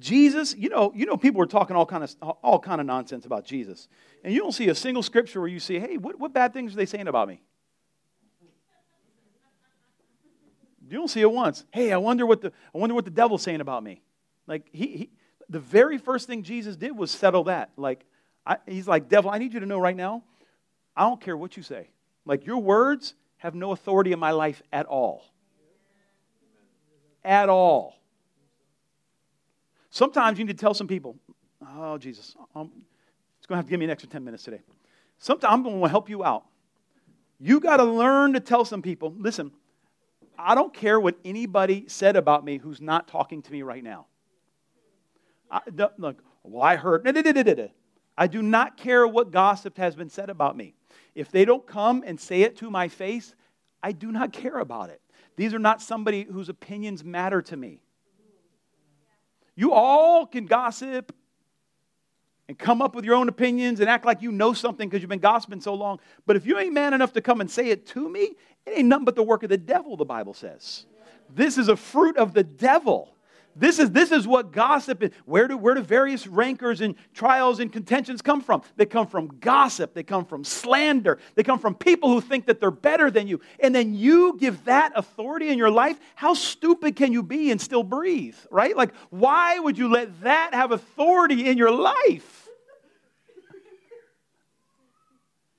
[0.00, 3.24] Jesus, you know, you know, people are talking all kind of all kind of nonsense
[3.24, 3.86] about Jesus,
[4.24, 6.72] and you don't see a single scripture where you say, "Hey, what, what bad things
[6.72, 7.40] are they saying about me?"
[10.92, 11.64] You don't see it once.
[11.72, 14.02] Hey, I wonder what the I wonder what the devil's saying about me.
[14.46, 15.10] Like he, he
[15.48, 17.70] the very first thing Jesus did was settle that.
[17.78, 18.04] Like
[18.44, 20.22] I, he's like, devil, I need you to know right now,
[20.94, 21.88] I don't care what you say.
[22.26, 25.24] Like your words have no authority in my life at all.
[27.24, 27.98] At all.
[29.88, 31.16] Sometimes you need to tell some people,
[31.74, 32.70] oh, Jesus, um,
[33.38, 34.60] it's going to have to give me an extra 10 minutes today.
[35.16, 36.44] Sometimes I'm going to help you out.
[37.40, 39.52] You got to learn to tell some people, listen,
[40.38, 44.06] I don't care what anybody said about me who's not talking to me right now.
[45.50, 45.60] I,
[45.98, 47.06] look, well, I heard.
[48.16, 50.74] I do not care what gossip has been said about me.
[51.14, 53.34] If they don't come and say it to my face,
[53.82, 55.00] I do not care about it.
[55.36, 57.82] These are not somebody whose opinions matter to me.
[59.54, 61.14] You all can gossip
[62.48, 65.10] and come up with your own opinions and act like you know something because you've
[65.10, 66.00] been gossiping so long.
[66.26, 68.36] But if you ain't man enough to come and say it to me,
[68.66, 70.86] it ain't nothing but the work of the devil, the Bible says.
[71.34, 73.14] This is a fruit of the devil.
[73.54, 75.10] This is, this is what gossip is.
[75.26, 78.62] Where do, where do various rancors and trials and contentions come from?
[78.76, 79.92] They come from gossip.
[79.92, 81.18] They come from slander.
[81.34, 83.40] They come from people who think that they're better than you.
[83.60, 85.98] And then you give that authority in your life.
[86.14, 88.74] How stupid can you be and still breathe, right?
[88.74, 92.48] Like, why would you let that have authority in your life?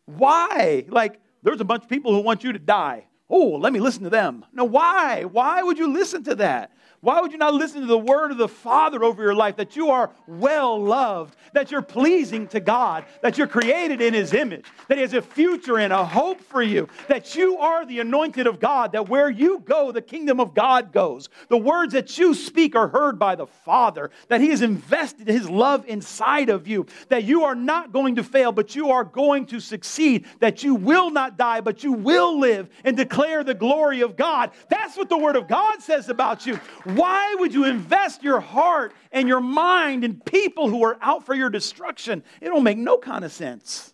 [0.06, 0.86] Why?
[0.90, 3.06] Like, there's a bunch of people who want you to die.
[3.30, 4.46] Oh, let me listen to them.
[4.54, 5.24] No, why?
[5.24, 6.72] Why would you listen to that?
[7.04, 9.76] Why would you not listen to the word of the Father over your life that
[9.76, 14.64] you are well loved, that you're pleasing to God, that you're created in His image,
[14.88, 18.48] that He has a future and a hope for you, that you are the anointed
[18.48, 21.28] of God, that where you go, the kingdom of God goes.
[21.50, 25.50] The words that you speak are heard by the Father, that He has invested His
[25.50, 29.46] love inside of you, that you are not going to fail, but you are going
[29.48, 34.00] to succeed, that you will not die, but you will live and declare the glory
[34.00, 34.52] of God.
[34.70, 36.58] That's what the Word of God says about you.
[36.96, 41.34] Why would you invest your heart and your mind in people who are out for
[41.34, 42.24] your destruction?
[42.42, 43.94] It don't make no kind of sense.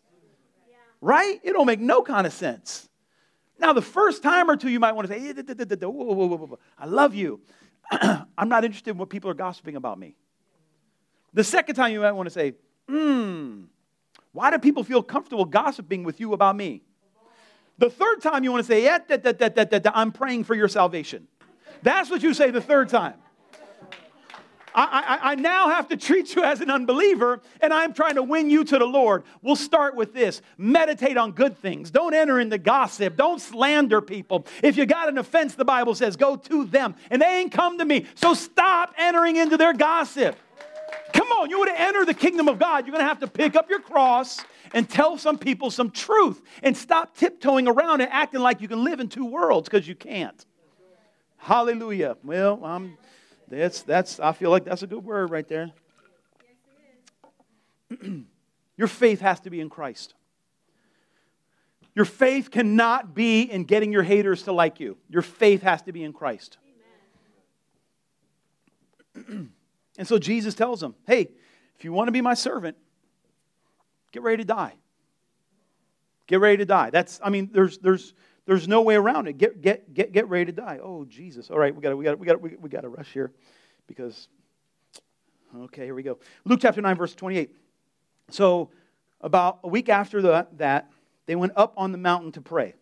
[1.02, 1.40] Right?
[1.44, 2.90] It don't make no kind of sense.
[3.60, 5.34] Now, the first time or two, you might want to say,
[6.78, 7.42] I love you.
[7.92, 10.16] I'm not interested in what people are gossiping about me.
[11.34, 12.54] The second time, you might want to say,
[12.88, 13.64] hmm,
[14.32, 16.84] why do people feel comfortable gossiping with you about me?
[17.78, 21.28] The third time, you want to say, yeah, I'm praying for your salvation.
[21.82, 23.16] That's what you say the third time.
[24.74, 24.84] I,
[25.22, 28.50] I, I, now have to treat you as an unbeliever, and I'm trying to win
[28.50, 29.24] you to the Lord.
[29.42, 31.90] We'll start with this meditate on good things.
[31.90, 33.18] Don't enter into gossip.
[33.18, 34.46] Don't slander people.
[34.62, 37.80] If you got an offense, the Bible says, go to them, and they ain't come
[37.80, 38.06] to me.
[38.16, 40.36] So stop entering into their gossip.
[41.14, 43.28] Come on, you want to enter the kingdom of God, you're going to have to
[43.28, 44.40] pick up your cross
[44.74, 48.84] and tell some people some truth and stop tiptoeing around and acting like you can
[48.84, 50.46] live in two worlds because you can't.
[51.40, 52.18] Hallelujah.
[52.24, 52.98] Well, um,
[53.48, 55.72] that's, that's, I feel like that's a good word right there.
[58.78, 60.14] Your faith has to be in Christ.
[61.96, 64.96] Your faith cannot be in getting your haters to like you.
[65.10, 66.58] Your faith has to be in Christ.
[69.28, 69.50] and
[70.06, 71.30] so Jesus tells them, hey,
[71.78, 72.78] if you want to be my servant,
[74.12, 74.76] get ready to die.
[76.28, 76.90] Get ready to die.
[76.90, 78.14] That's, I mean, there's, there's,
[78.50, 79.38] there's no way around it.
[79.38, 80.80] Get, get, get, get ready to die.
[80.82, 81.52] Oh, Jesus.
[81.52, 83.32] All right, we got we got we got we, we got to rush here
[83.86, 84.28] because
[85.56, 86.18] okay, here we go.
[86.46, 87.56] Luke chapter 9 verse 28.
[88.32, 88.72] So,
[89.22, 90.90] about a week after the, that,
[91.28, 92.74] they went up on the mountain to pray.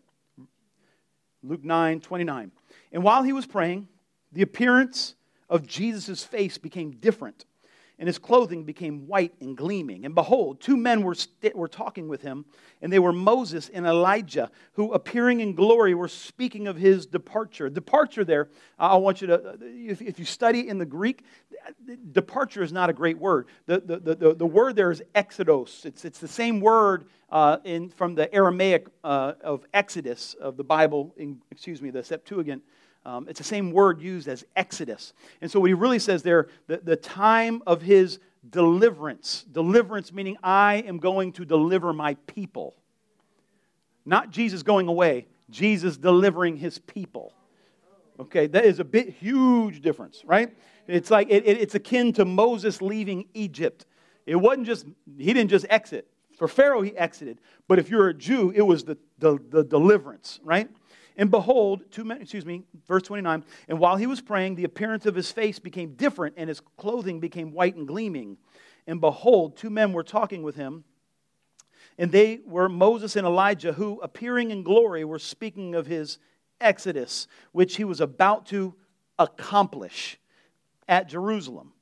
[1.42, 2.50] Luke 9 29.
[2.92, 3.88] And while he was praying,
[4.32, 5.16] the appearance
[5.50, 7.44] of Jesus' face became different
[7.98, 10.04] and his clothing became white and gleaming.
[10.04, 12.44] And behold, two men were, st- were talking with him,
[12.80, 17.68] and they were Moses and Elijah, who appearing in glory were speaking of his departure.
[17.68, 21.24] Departure there, I want you to, if, if you study in the Greek,
[22.12, 23.46] departure is not a great word.
[23.66, 25.84] The, the, the, the word there is exodos.
[25.84, 30.64] It's, it's the same word uh, in, from the Aramaic uh, of Exodus of the
[30.64, 32.62] Bible, in, excuse me, the Septuagint.
[33.04, 35.12] Um, it's the same word used as Exodus.
[35.40, 38.18] And so what he really says there, the, the time of his
[38.50, 42.74] deliverance, deliverance meaning I am going to deliver my people.
[44.04, 47.32] Not Jesus going away, Jesus delivering his people.
[48.20, 50.56] Okay, that is a bit huge difference, right?
[50.86, 53.86] It's like it, it, it's akin to Moses leaving Egypt.
[54.26, 54.86] It wasn't just,
[55.16, 56.08] he didn't just exit.
[56.36, 57.40] For Pharaoh, he exited.
[57.68, 60.68] But if you're a Jew, it was the, the, the deliverance, right?
[61.18, 65.04] And behold, two men, excuse me, verse 29, and while he was praying, the appearance
[65.04, 68.38] of his face became different, and his clothing became white and gleaming.
[68.86, 70.84] And behold, two men were talking with him,
[71.98, 76.18] and they were Moses and Elijah, who, appearing in glory, were speaking of his
[76.60, 78.76] exodus, which he was about to
[79.18, 80.18] accomplish
[80.86, 81.72] at Jerusalem.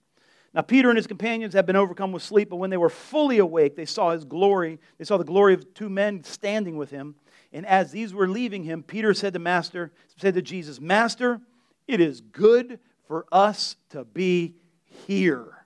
[0.55, 3.37] Now, Peter and his companions had been overcome with sleep, but when they were fully
[3.37, 4.79] awake, they saw his glory.
[4.97, 7.17] They saw the glory of two men standing with him.
[7.57, 11.41] And as these were leaving him, Peter said to Master, said to Jesus, Master,
[11.89, 12.79] it is good
[13.09, 15.65] for us to be here.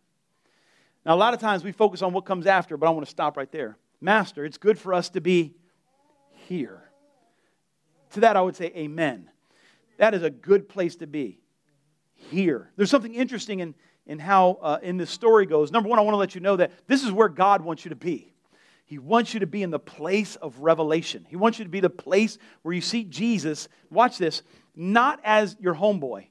[1.04, 3.10] Now, a lot of times we focus on what comes after, but I want to
[3.10, 3.76] stop right there.
[4.00, 5.56] Master, it's good for us to be
[6.46, 6.92] here.
[8.12, 9.28] To that, I would say, Amen.
[9.98, 11.40] That is a good place to be.
[12.14, 12.70] Here.
[12.76, 13.74] There's something interesting in,
[14.06, 15.72] in how uh, in this story goes.
[15.72, 17.88] Number one, I want to let you know that this is where God wants you
[17.88, 18.29] to be.
[18.90, 21.24] He wants you to be in the place of revelation.
[21.28, 24.42] He wants you to be the place where you see Jesus, watch this,
[24.74, 26.26] not as your homeboy,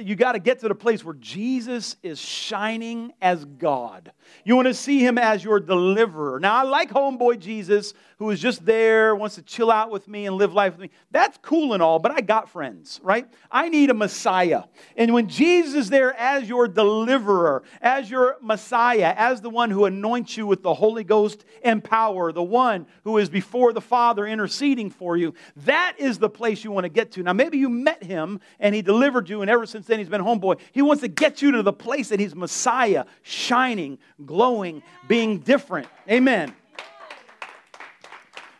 [0.00, 4.12] you got to get to the place where Jesus is shining as God.
[4.44, 6.40] You want to see him as your deliverer.
[6.40, 10.26] Now, I like homeboy Jesus, who is just there, wants to chill out with me
[10.26, 10.90] and live life with me.
[11.10, 13.26] That's cool and all, but I got friends, right?
[13.50, 14.64] I need a Messiah.
[14.96, 19.84] And when Jesus is there as your deliverer, as your Messiah, as the one who
[19.84, 24.26] anoints you with the Holy Ghost and power, the one who is before the Father
[24.26, 27.22] interceding for you, that is the place you want to get to.
[27.22, 30.22] Now, maybe you met him and he delivered you and ever since then he's been
[30.22, 30.60] homeboy.
[30.72, 35.88] He wants to get you to the place that he's Messiah, shining, glowing, being different.
[36.10, 36.54] Amen.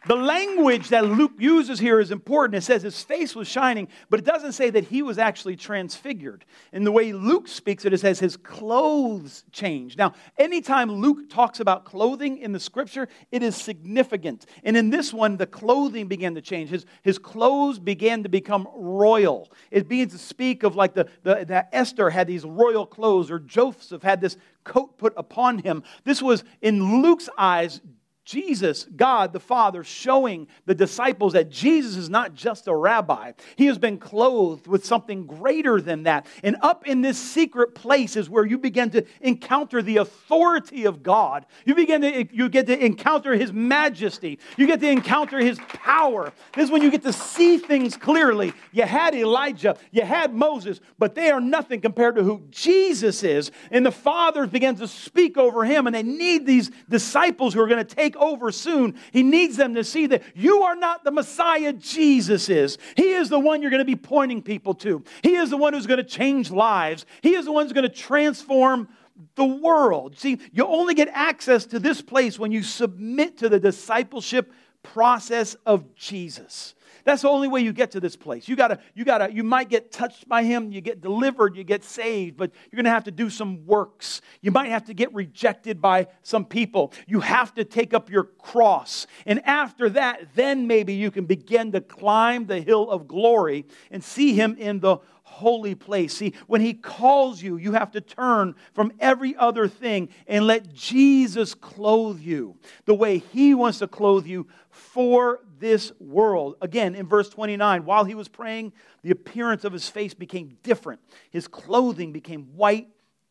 [0.06, 2.56] The language that Luke uses here is important.
[2.56, 6.44] It says his face was shining, but it doesn't say that he was actually transfigured.
[6.72, 9.96] In the way Luke speaks it, it says his clothes changed.
[9.96, 14.44] Now, anytime Luke talks about clothing in the scripture, it is significant.
[14.62, 16.68] And in this one, the clothing began to change.
[16.68, 19.50] His, his clothes began to become royal.
[19.70, 23.38] It begins to speak of like the, the, that Esther had these royal clothes, or
[23.38, 25.82] Joseph had this coat put upon him.
[26.04, 27.80] This was, in Luke's eyes,
[28.24, 33.32] Jesus, God the Father, showing the disciples that Jesus is not just a rabbi.
[33.56, 36.26] He has been clothed with something greater than that.
[36.42, 41.02] And up in this secret place is where you begin to encounter the authority of
[41.02, 41.44] God.
[41.66, 44.38] You begin to you get to encounter his majesty.
[44.56, 46.32] You get to encounter his power.
[46.54, 48.52] This is when you get to see things clearly.
[48.72, 53.50] You had Elijah, you had Moses, but they are nothing compared to who Jesus is.
[53.70, 57.68] And the Father begins to speak over him, and they need these disciples who are
[57.68, 58.94] going to take take over soon.
[59.12, 62.78] He needs them to see that you are not the Messiah Jesus is.
[62.96, 65.02] He is the one you're going to be pointing people to.
[65.22, 67.06] He is the one who's going to change lives.
[67.22, 68.88] He is the one who's going to transform
[69.36, 70.18] the world.
[70.18, 74.52] See, you only get access to this place when you submit to the discipleship
[74.82, 76.73] process of Jesus.
[77.04, 78.48] That's the only way you get to this place.
[78.48, 81.84] You gotta, you gotta, you might get touched by him, you get delivered, you get
[81.84, 84.22] saved, but you're gonna have to do some works.
[84.40, 86.92] You might have to get rejected by some people.
[87.06, 89.06] You have to take up your cross.
[89.26, 94.02] And after that, then maybe you can begin to climb the hill of glory and
[94.02, 96.16] see him in the holy place.
[96.16, 100.72] See, when He calls you, you have to turn from every other thing and let
[100.72, 106.56] Jesus clothe you the way He wants to clothe you for this world.
[106.60, 111.00] Again, in verse 29, while he was praying, the appearance of his face became different.
[111.30, 112.88] His clothing became white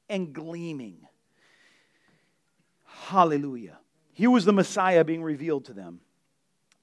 [0.10, 0.98] and gleaming.
[2.86, 3.80] Hallelujah.
[4.14, 6.00] Here was the Messiah being revealed to them.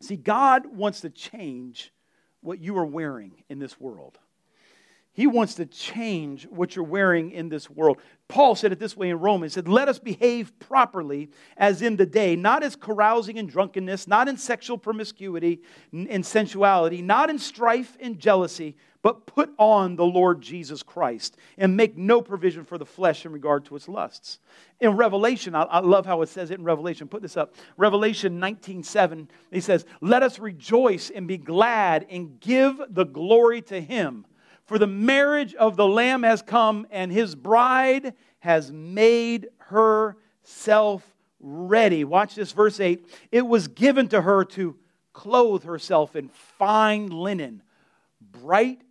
[0.01, 1.93] See, God wants to change
[2.41, 4.19] what you are wearing in this world.
[5.13, 7.99] He wants to change what you're wearing in this world.
[8.29, 9.55] Paul said it this way in Romans.
[9.55, 14.07] He said, Let us behave properly as in the day, not as carousing and drunkenness,
[14.07, 20.05] not in sexual promiscuity and sensuality, not in strife and jealousy, but put on the
[20.05, 24.39] Lord Jesus Christ and make no provision for the flesh in regard to its lusts.
[24.79, 27.09] In Revelation, I, I love how it says it in Revelation.
[27.09, 27.55] Put this up.
[27.77, 33.61] Revelation 19 7, he says, Let us rejoice and be glad and give the glory
[33.63, 34.25] to him
[34.71, 41.05] for the marriage of the Lamb has come, and his bride has made herself
[41.41, 42.05] ready.
[42.05, 43.05] Watch this, verse 8.
[43.33, 44.77] It was given to her to
[45.13, 47.65] clothe herself in fine linen,
[48.21, 48.83] bright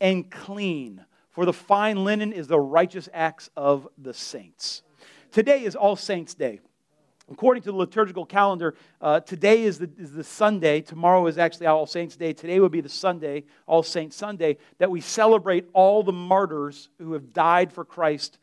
[0.00, 1.04] and clean.
[1.28, 4.80] For the fine linen is the righteous acts of the saints.
[5.30, 6.60] Today is All Saints' Day.
[7.30, 10.82] According to the liturgical calendar, uh, today is the, is the Sunday.
[10.82, 12.34] Tomorrow is actually All Saints' Day.
[12.34, 17.14] Today would be the Sunday, All Saints Sunday, that we celebrate all the martyrs who
[17.14, 18.38] have died for Christ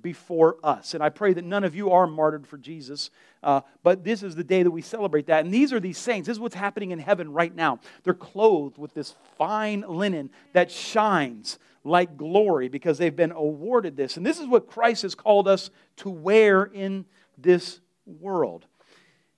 [0.00, 0.94] before us.
[0.94, 3.10] And I pray that none of you are martyred for Jesus,
[3.42, 5.44] uh, but this is the day that we celebrate that.
[5.44, 6.26] And these are these saints.
[6.26, 7.78] This is what's happening in heaven right now.
[8.02, 14.16] They're clothed with this fine linen that shines like glory because they've been awarded this.
[14.16, 17.04] And this is what Christ has called us to wear in
[17.36, 18.66] this world.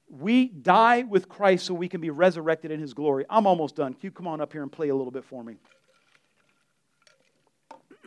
[0.08, 3.24] We die with Christ so we can be resurrected in his glory.
[3.28, 3.96] I'm almost done.
[4.00, 5.56] You come on up here and play a little bit for me?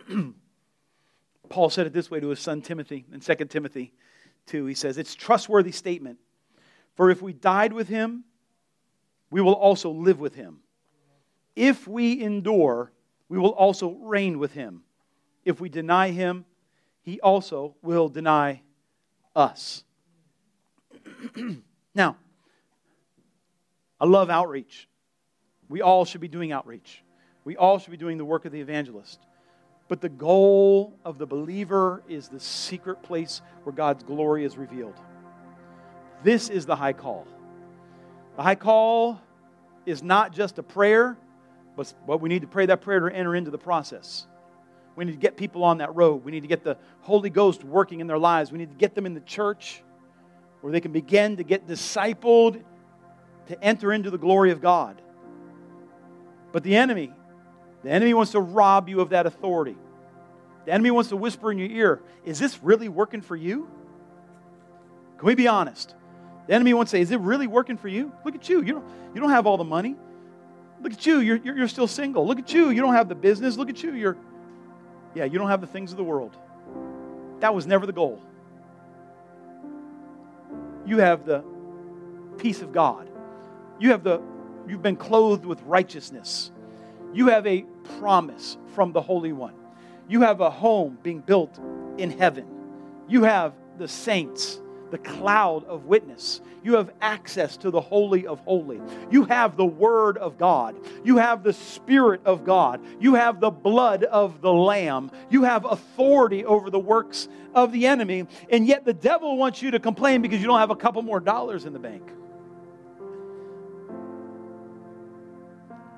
[1.49, 3.93] Paul said it this way to his son Timothy in 2 Timothy
[4.47, 4.65] 2.
[4.65, 6.19] He says, It's trustworthy statement.
[6.95, 8.23] For if we died with him,
[9.31, 10.59] we will also live with him.
[11.55, 12.91] If we endure,
[13.27, 14.83] we will also reign with him.
[15.45, 16.45] If we deny him,
[17.01, 18.61] he also will deny
[19.35, 19.83] us.
[21.95, 22.17] now,
[23.99, 24.87] I love outreach.
[25.67, 27.03] We all should be doing outreach.
[27.43, 29.19] We all should be doing the work of the evangelist.
[29.87, 34.95] But the goal of the believer is the secret place where God's glory is revealed.
[36.23, 37.27] This is the high call.
[38.35, 39.19] The high call
[39.85, 41.17] is not just a prayer,
[41.75, 44.27] but, but we need to pray that prayer to enter into the process.
[44.95, 46.23] We need to get people on that road.
[46.23, 48.51] We need to get the Holy Ghost working in their lives.
[48.51, 49.81] We need to get them in the church
[50.61, 52.61] where they can begin to get discipled
[53.47, 55.01] to enter into the glory of God.
[56.51, 57.13] But the enemy
[57.83, 59.77] the enemy wants to rob you of that authority.
[60.65, 63.69] The enemy wants to whisper in your ear, Is this really working for you?
[65.17, 65.95] Can we be honest?
[66.47, 68.11] The enemy wants to say, Is it really working for you?
[68.25, 68.61] Look at you.
[68.61, 69.95] You don't, you don't have all the money.
[70.81, 71.19] Look at you.
[71.19, 72.25] You're, you're, you're still single.
[72.25, 72.69] Look at you.
[72.69, 73.57] You don't have the business.
[73.57, 73.93] Look at you.
[73.93, 74.17] You're,
[75.15, 76.35] yeah, you don't have the things of the world.
[77.39, 78.21] That was never the goal.
[80.89, 81.43] You have the
[82.39, 83.11] peace of God.
[83.79, 84.23] You have the,
[84.67, 86.49] you've been clothed with righteousness.
[87.13, 87.61] You have a
[87.99, 89.53] promise from the Holy One.
[90.07, 91.59] You have a home being built
[91.99, 92.47] in heaven.
[93.07, 94.59] You have the saints,
[94.91, 96.41] the cloud of witness.
[96.63, 98.81] You have access to the Holy of Holy.
[99.09, 100.75] You have the Word of God.
[101.03, 102.81] You have the Spirit of God.
[102.99, 105.11] You have the blood of the Lamb.
[105.29, 108.27] You have authority over the works of the enemy.
[108.49, 111.19] And yet the devil wants you to complain because you don't have a couple more
[111.19, 112.03] dollars in the bank.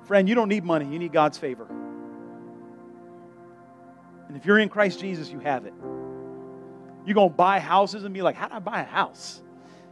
[0.05, 1.67] Friend, you don't need money, you need God's favor.
[4.27, 5.73] And if you're in Christ Jesus, you have it.
[7.05, 9.41] You're going to buy houses and be like, how did I buy a house?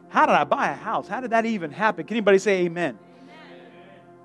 [0.10, 1.07] How did I buy a house?
[1.07, 2.05] How did that even happen?
[2.05, 2.97] Can anybody say amen?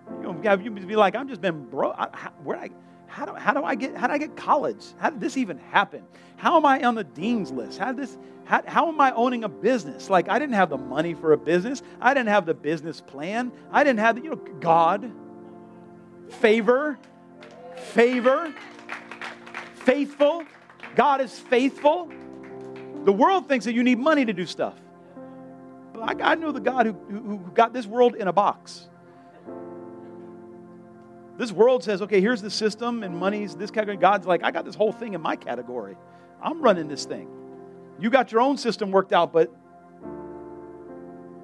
[0.08, 0.22] amen.
[0.22, 1.96] You're going to be like, I've just been broke.
[2.42, 2.70] Where I,
[3.06, 4.84] how, do, how do I get how did I get college?
[4.98, 6.02] How did this even happen?
[6.36, 7.78] How am I on the dean's list?
[7.78, 10.10] How did this how, how am I owning a business?
[10.10, 11.82] Like I didn't have the money for a business.
[12.00, 13.52] I didn't have the business plan.
[13.70, 15.12] I didn't have the, you know, God
[16.28, 16.98] favor,
[17.76, 18.52] favor,
[19.74, 20.42] faithful.
[20.96, 22.10] God is faithful.
[23.04, 24.74] The world thinks that you need money to do stuff.
[25.92, 28.88] But I, I know the God who, who got this world in a box.
[31.36, 33.96] This world says, okay, here's the system and money's this category.
[33.96, 35.96] God's like, I got this whole thing in my category.
[36.42, 37.28] I'm running this thing.
[37.98, 39.52] You got your own system worked out, but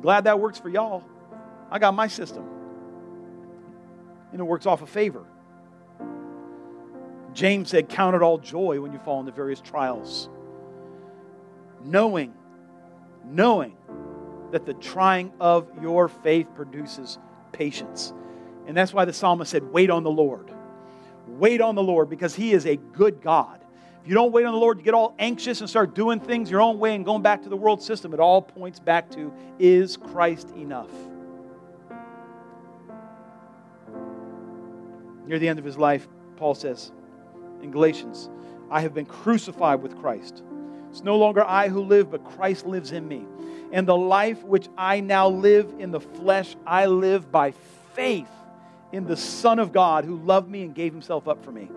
[0.01, 1.05] glad that works for y'all.
[1.71, 2.49] I got my system
[4.33, 5.25] and it works off of favor.
[7.33, 10.29] James said, Count it all joy when you fall into various trials.
[11.85, 12.35] Knowing,
[13.25, 13.77] knowing
[14.51, 17.19] that the trying of your faith produces
[17.53, 18.13] patience.
[18.67, 20.51] And that's why the psalmist said, Wait on the Lord.
[21.27, 23.61] Wait on the Lord because he is a good God.
[24.03, 26.51] If you don't wait on the Lord, you get all anxious and start doing things
[26.51, 28.15] your own way and going back to the world system.
[28.15, 30.91] It all points back to, Is Christ enough?
[35.27, 36.93] Near the end of his life, Paul says
[37.63, 38.31] in Galatians,
[38.71, 40.43] I have been crucified with Christ.
[40.91, 43.25] It's no longer I who live, but Christ lives in me.
[43.73, 47.53] And the life which I now live in the flesh, I live by
[47.95, 48.29] faith
[48.93, 51.71] in the Son of God who loved me and gave himself up for me.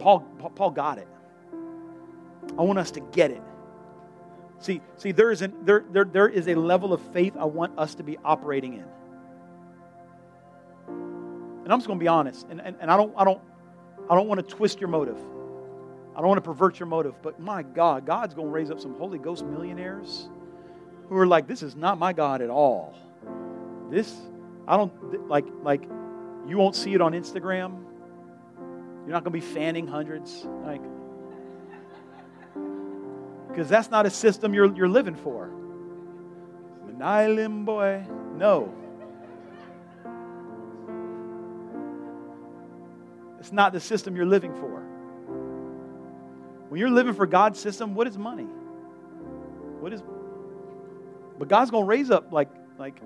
[0.00, 0.20] Paul,
[0.54, 1.08] Paul got it.
[2.58, 3.42] I want us to get it.
[4.60, 7.78] See, see, there is, an, there, there, there is a level of faith I want
[7.78, 8.84] us to be operating in.
[11.68, 13.42] And I'm just going to be honest, and, and, and I, don't, I, don't,
[14.08, 15.18] I don't want to twist your motive.
[16.16, 18.80] I don't want to pervert your motive, but my God, God's going to raise up
[18.80, 20.30] some Holy Ghost millionaires
[21.10, 22.96] who are like, this is not my God at all.
[23.90, 24.16] This,
[24.66, 25.82] I don't, like, like,
[26.46, 27.84] you won't see it on Instagram.
[29.02, 30.46] You're not going to be fanning hundreds.
[30.64, 30.80] Like,
[33.48, 35.50] Because that's not a system you're, you're living for.
[36.86, 38.06] Manilim boy.
[38.36, 38.72] No.
[43.48, 44.82] It's not the system you're living for.
[46.68, 48.46] When you're living for God's system, what is money?
[49.80, 50.02] What is
[51.38, 53.00] But God's going to raise up like like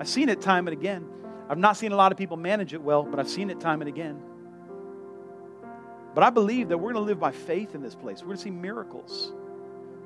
[0.00, 1.06] I've seen it time and again.
[1.48, 3.82] I've not seen a lot of people manage it well, but I've seen it time
[3.82, 4.20] and again.
[6.12, 8.18] But I believe that we're going to live by faith in this place.
[8.18, 9.32] We're going to see miracles.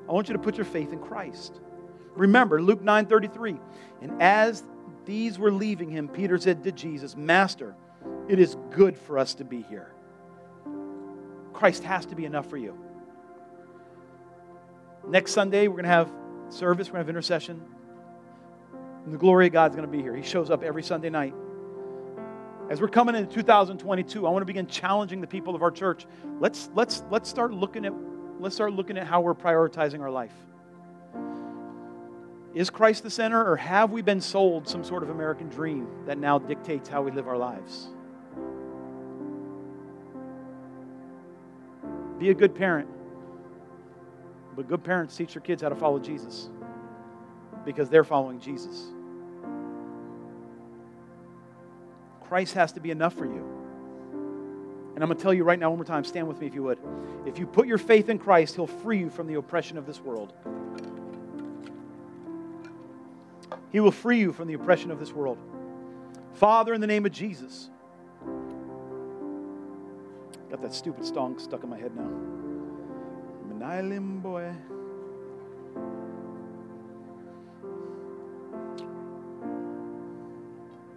[0.07, 1.63] I want you to put your faith in Christ.
[2.15, 3.59] Remember Luke 9:33.
[4.03, 4.65] And as
[5.07, 7.75] these were leaving him, Peter said to Jesus, "Master,
[8.29, 9.93] it is good for us to be here."
[11.59, 12.79] Christ has to be enough for you.
[15.09, 16.13] Next Sunday, we're going to have
[16.51, 17.61] service, we're going to have intercession.
[19.05, 20.15] And the glory of God's going to be here.
[20.15, 21.35] He shows up every Sunday night.
[22.71, 26.07] As we're coming into 2022, I want to begin challenging the people of our church.
[26.39, 27.95] Let's, let's, let's, start looking at,
[28.39, 30.35] let's start looking at how we're prioritizing our life.
[32.59, 36.19] Is Christ the center, or have we been sold some sort of American dream that
[36.19, 37.87] now dictates how we live our lives?
[42.19, 42.89] Be a good parent.
[44.57, 46.49] But good parents teach their kids how to follow Jesus
[47.65, 48.87] because they're following Jesus.
[52.23, 53.47] Christ has to be enough for you.
[54.97, 56.57] And I'm going to tell you right now, one more time, stand with me if
[56.57, 56.81] you would.
[57.25, 60.01] If you put your faith in Christ, He'll free you from the oppression of this
[60.01, 60.33] world.
[63.71, 65.39] He will free you from the oppression of this world.
[66.35, 67.71] Father, in the name of Jesus.
[70.51, 72.11] Got that stupid song stuck in my head now.
[73.53, 74.55] Menilim boy.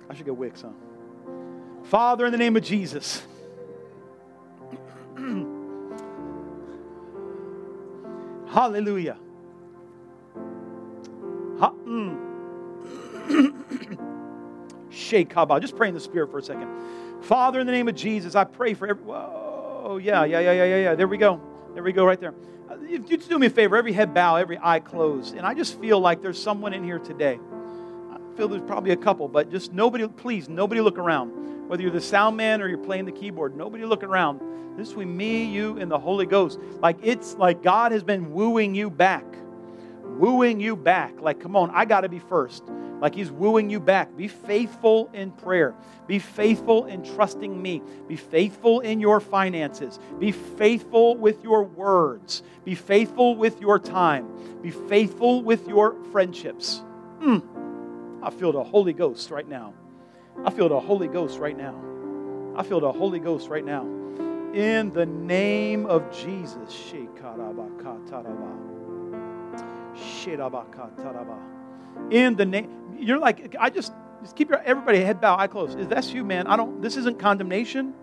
[0.09, 0.69] I should get Wicks, huh?
[1.83, 3.23] Father, in the name of Jesus.
[8.47, 9.17] Hallelujah.
[15.11, 16.67] Just pray in the Spirit for a second.
[17.21, 19.03] Father, in the name of Jesus, I pray for every.
[19.03, 20.95] Whoa, yeah, yeah, yeah, yeah, yeah, yeah.
[20.95, 21.39] There we go.
[21.73, 22.33] There we go, right there.
[22.69, 25.35] Uh, you just do me a favor, every head bow, every eye closed.
[25.35, 27.39] And I just feel like there's someone in here today.
[28.11, 31.69] I feel there's probably a couple, but just nobody, please, nobody look around.
[31.69, 34.41] Whether you're the sound man or you're playing the keyboard, nobody look around.
[34.77, 36.59] This is me, you, and the Holy Ghost.
[36.79, 39.25] Like it's like God has been wooing you back.
[40.03, 41.19] Wooing you back.
[41.21, 42.63] Like, come on, I got to be first
[43.01, 44.15] like He's wooing you back.
[44.15, 45.75] Be faithful in prayer.
[46.07, 47.81] Be faithful in trusting me.
[48.07, 49.99] Be faithful in your finances.
[50.19, 52.43] Be faithful with your words.
[52.63, 54.61] Be faithful with your time.
[54.61, 56.83] Be faithful with your friendships.
[57.19, 58.21] Mm.
[58.23, 59.73] I feel the Holy Ghost right now.
[60.45, 61.75] I feel the Holy Ghost right now.
[62.55, 63.81] I feel the Holy Ghost right now.
[64.53, 66.71] In the name of Jesus.
[72.09, 75.79] In the name you're like, I just, just keep your, everybody head bow, eye closed.
[75.79, 77.93] If that's you, man, I don't, this isn't condemnation.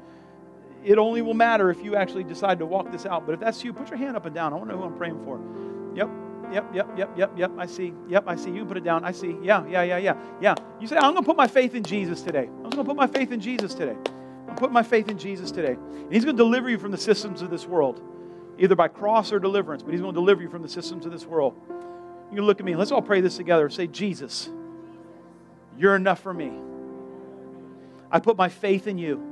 [0.85, 3.27] It only will matter if you actually decide to walk this out.
[3.27, 4.53] But if that's you, put your hand up and down.
[4.53, 5.41] I want to know who I'm praying for.
[5.95, 6.09] Yep,
[6.53, 7.51] yep, yep, yep, yep, yep.
[7.59, 7.93] I see.
[8.09, 8.51] Yep, I see.
[8.51, 9.05] You put it down.
[9.05, 9.37] I see.
[9.43, 10.55] Yeah, yeah, yeah, yeah, yeah.
[10.81, 12.47] You say, I'm going to put my faith in Jesus today.
[12.47, 13.97] I'm going to put my faith in Jesus today.
[14.49, 15.73] I'm put my faith in Jesus today.
[15.73, 18.01] And He's going to deliver you from the systems of this world,
[18.59, 21.13] either by cross or deliverance, but He's going to deliver you from the systems of
[21.13, 21.55] this world.
[22.33, 22.77] You look at me.
[22.77, 23.69] Let's all pray this together.
[23.71, 24.51] Say, Jesus.
[25.77, 26.53] You're enough for me.
[28.11, 29.23] I put my faith in you.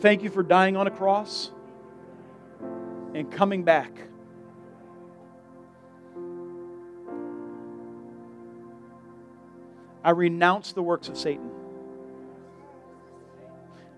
[0.00, 1.50] Thank you for dying on a cross
[3.14, 3.92] and coming back.
[10.02, 11.50] I renounce the works of Satan.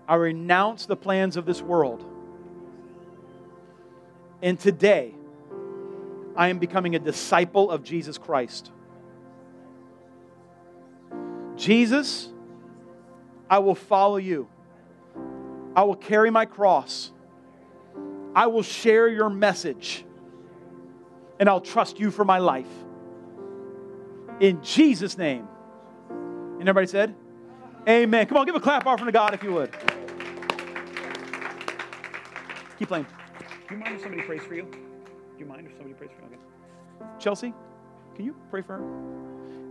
[0.07, 2.03] I renounce the plans of this world.
[4.41, 5.15] And today,
[6.35, 8.71] I am becoming a disciple of Jesus Christ.
[11.55, 12.29] Jesus,
[13.49, 14.49] I will follow you.
[15.75, 17.11] I will carry my cross.
[18.35, 20.05] I will share your message.
[21.39, 22.67] And I'll trust you for my life.
[24.39, 25.47] In Jesus' name.
[26.09, 27.15] And everybody said,
[27.87, 28.25] Amen.
[28.27, 29.71] Come on, give a clap offering to God if you would.
[32.79, 33.05] Keep playing.
[33.67, 34.67] Do you mind if somebody prays for you?
[35.37, 36.27] Do you mind if somebody prays for you?
[36.27, 37.11] Okay.
[37.19, 37.53] Chelsea,
[38.15, 39.23] can you pray for her?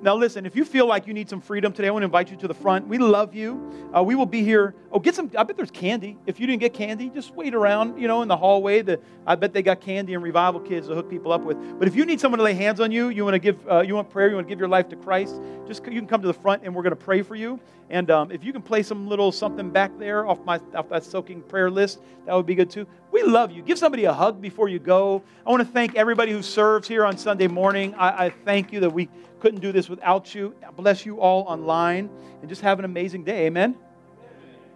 [0.02, 2.28] Now, listen, if you feel like you need some freedom today, I want to invite
[2.28, 2.88] you to the front.
[2.88, 3.90] We love you.
[3.96, 4.74] Uh, we will be here.
[4.90, 6.18] Oh, get some, I bet there's candy.
[6.26, 8.82] If you didn't get candy, just wait around, you know, in the hallway.
[8.82, 8.98] The,
[9.28, 11.56] I bet they got candy and revival kids to hook people up with.
[11.78, 13.82] But if you need someone to lay hands on you, you want to give, uh,
[13.82, 16.20] you want prayer, you want to give your life to Christ, just you can come
[16.20, 17.60] to the front and we're going to pray for you.
[17.88, 21.04] And um, if you can play some little something back there off, my, off that
[21.04, 22.88] soaking prayer list, that would be good too.
[23.12, 23.62] We love you.
[23.62, 25.22] Give somebody a hug before you go.
[25.46, 27.94] I want to thank everybody who serves here on Sunday morning.
[27.94, 30.54] I, I thank you that we couldn't do this without you.
[30.76, 32.08] Bless you all online
[32.40, 33.46] and just have an amazing day.
[33.46, 33.76] Amen.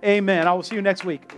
[0.05, 0.47] Amen.
[0.47, 1.34] I will see you next week.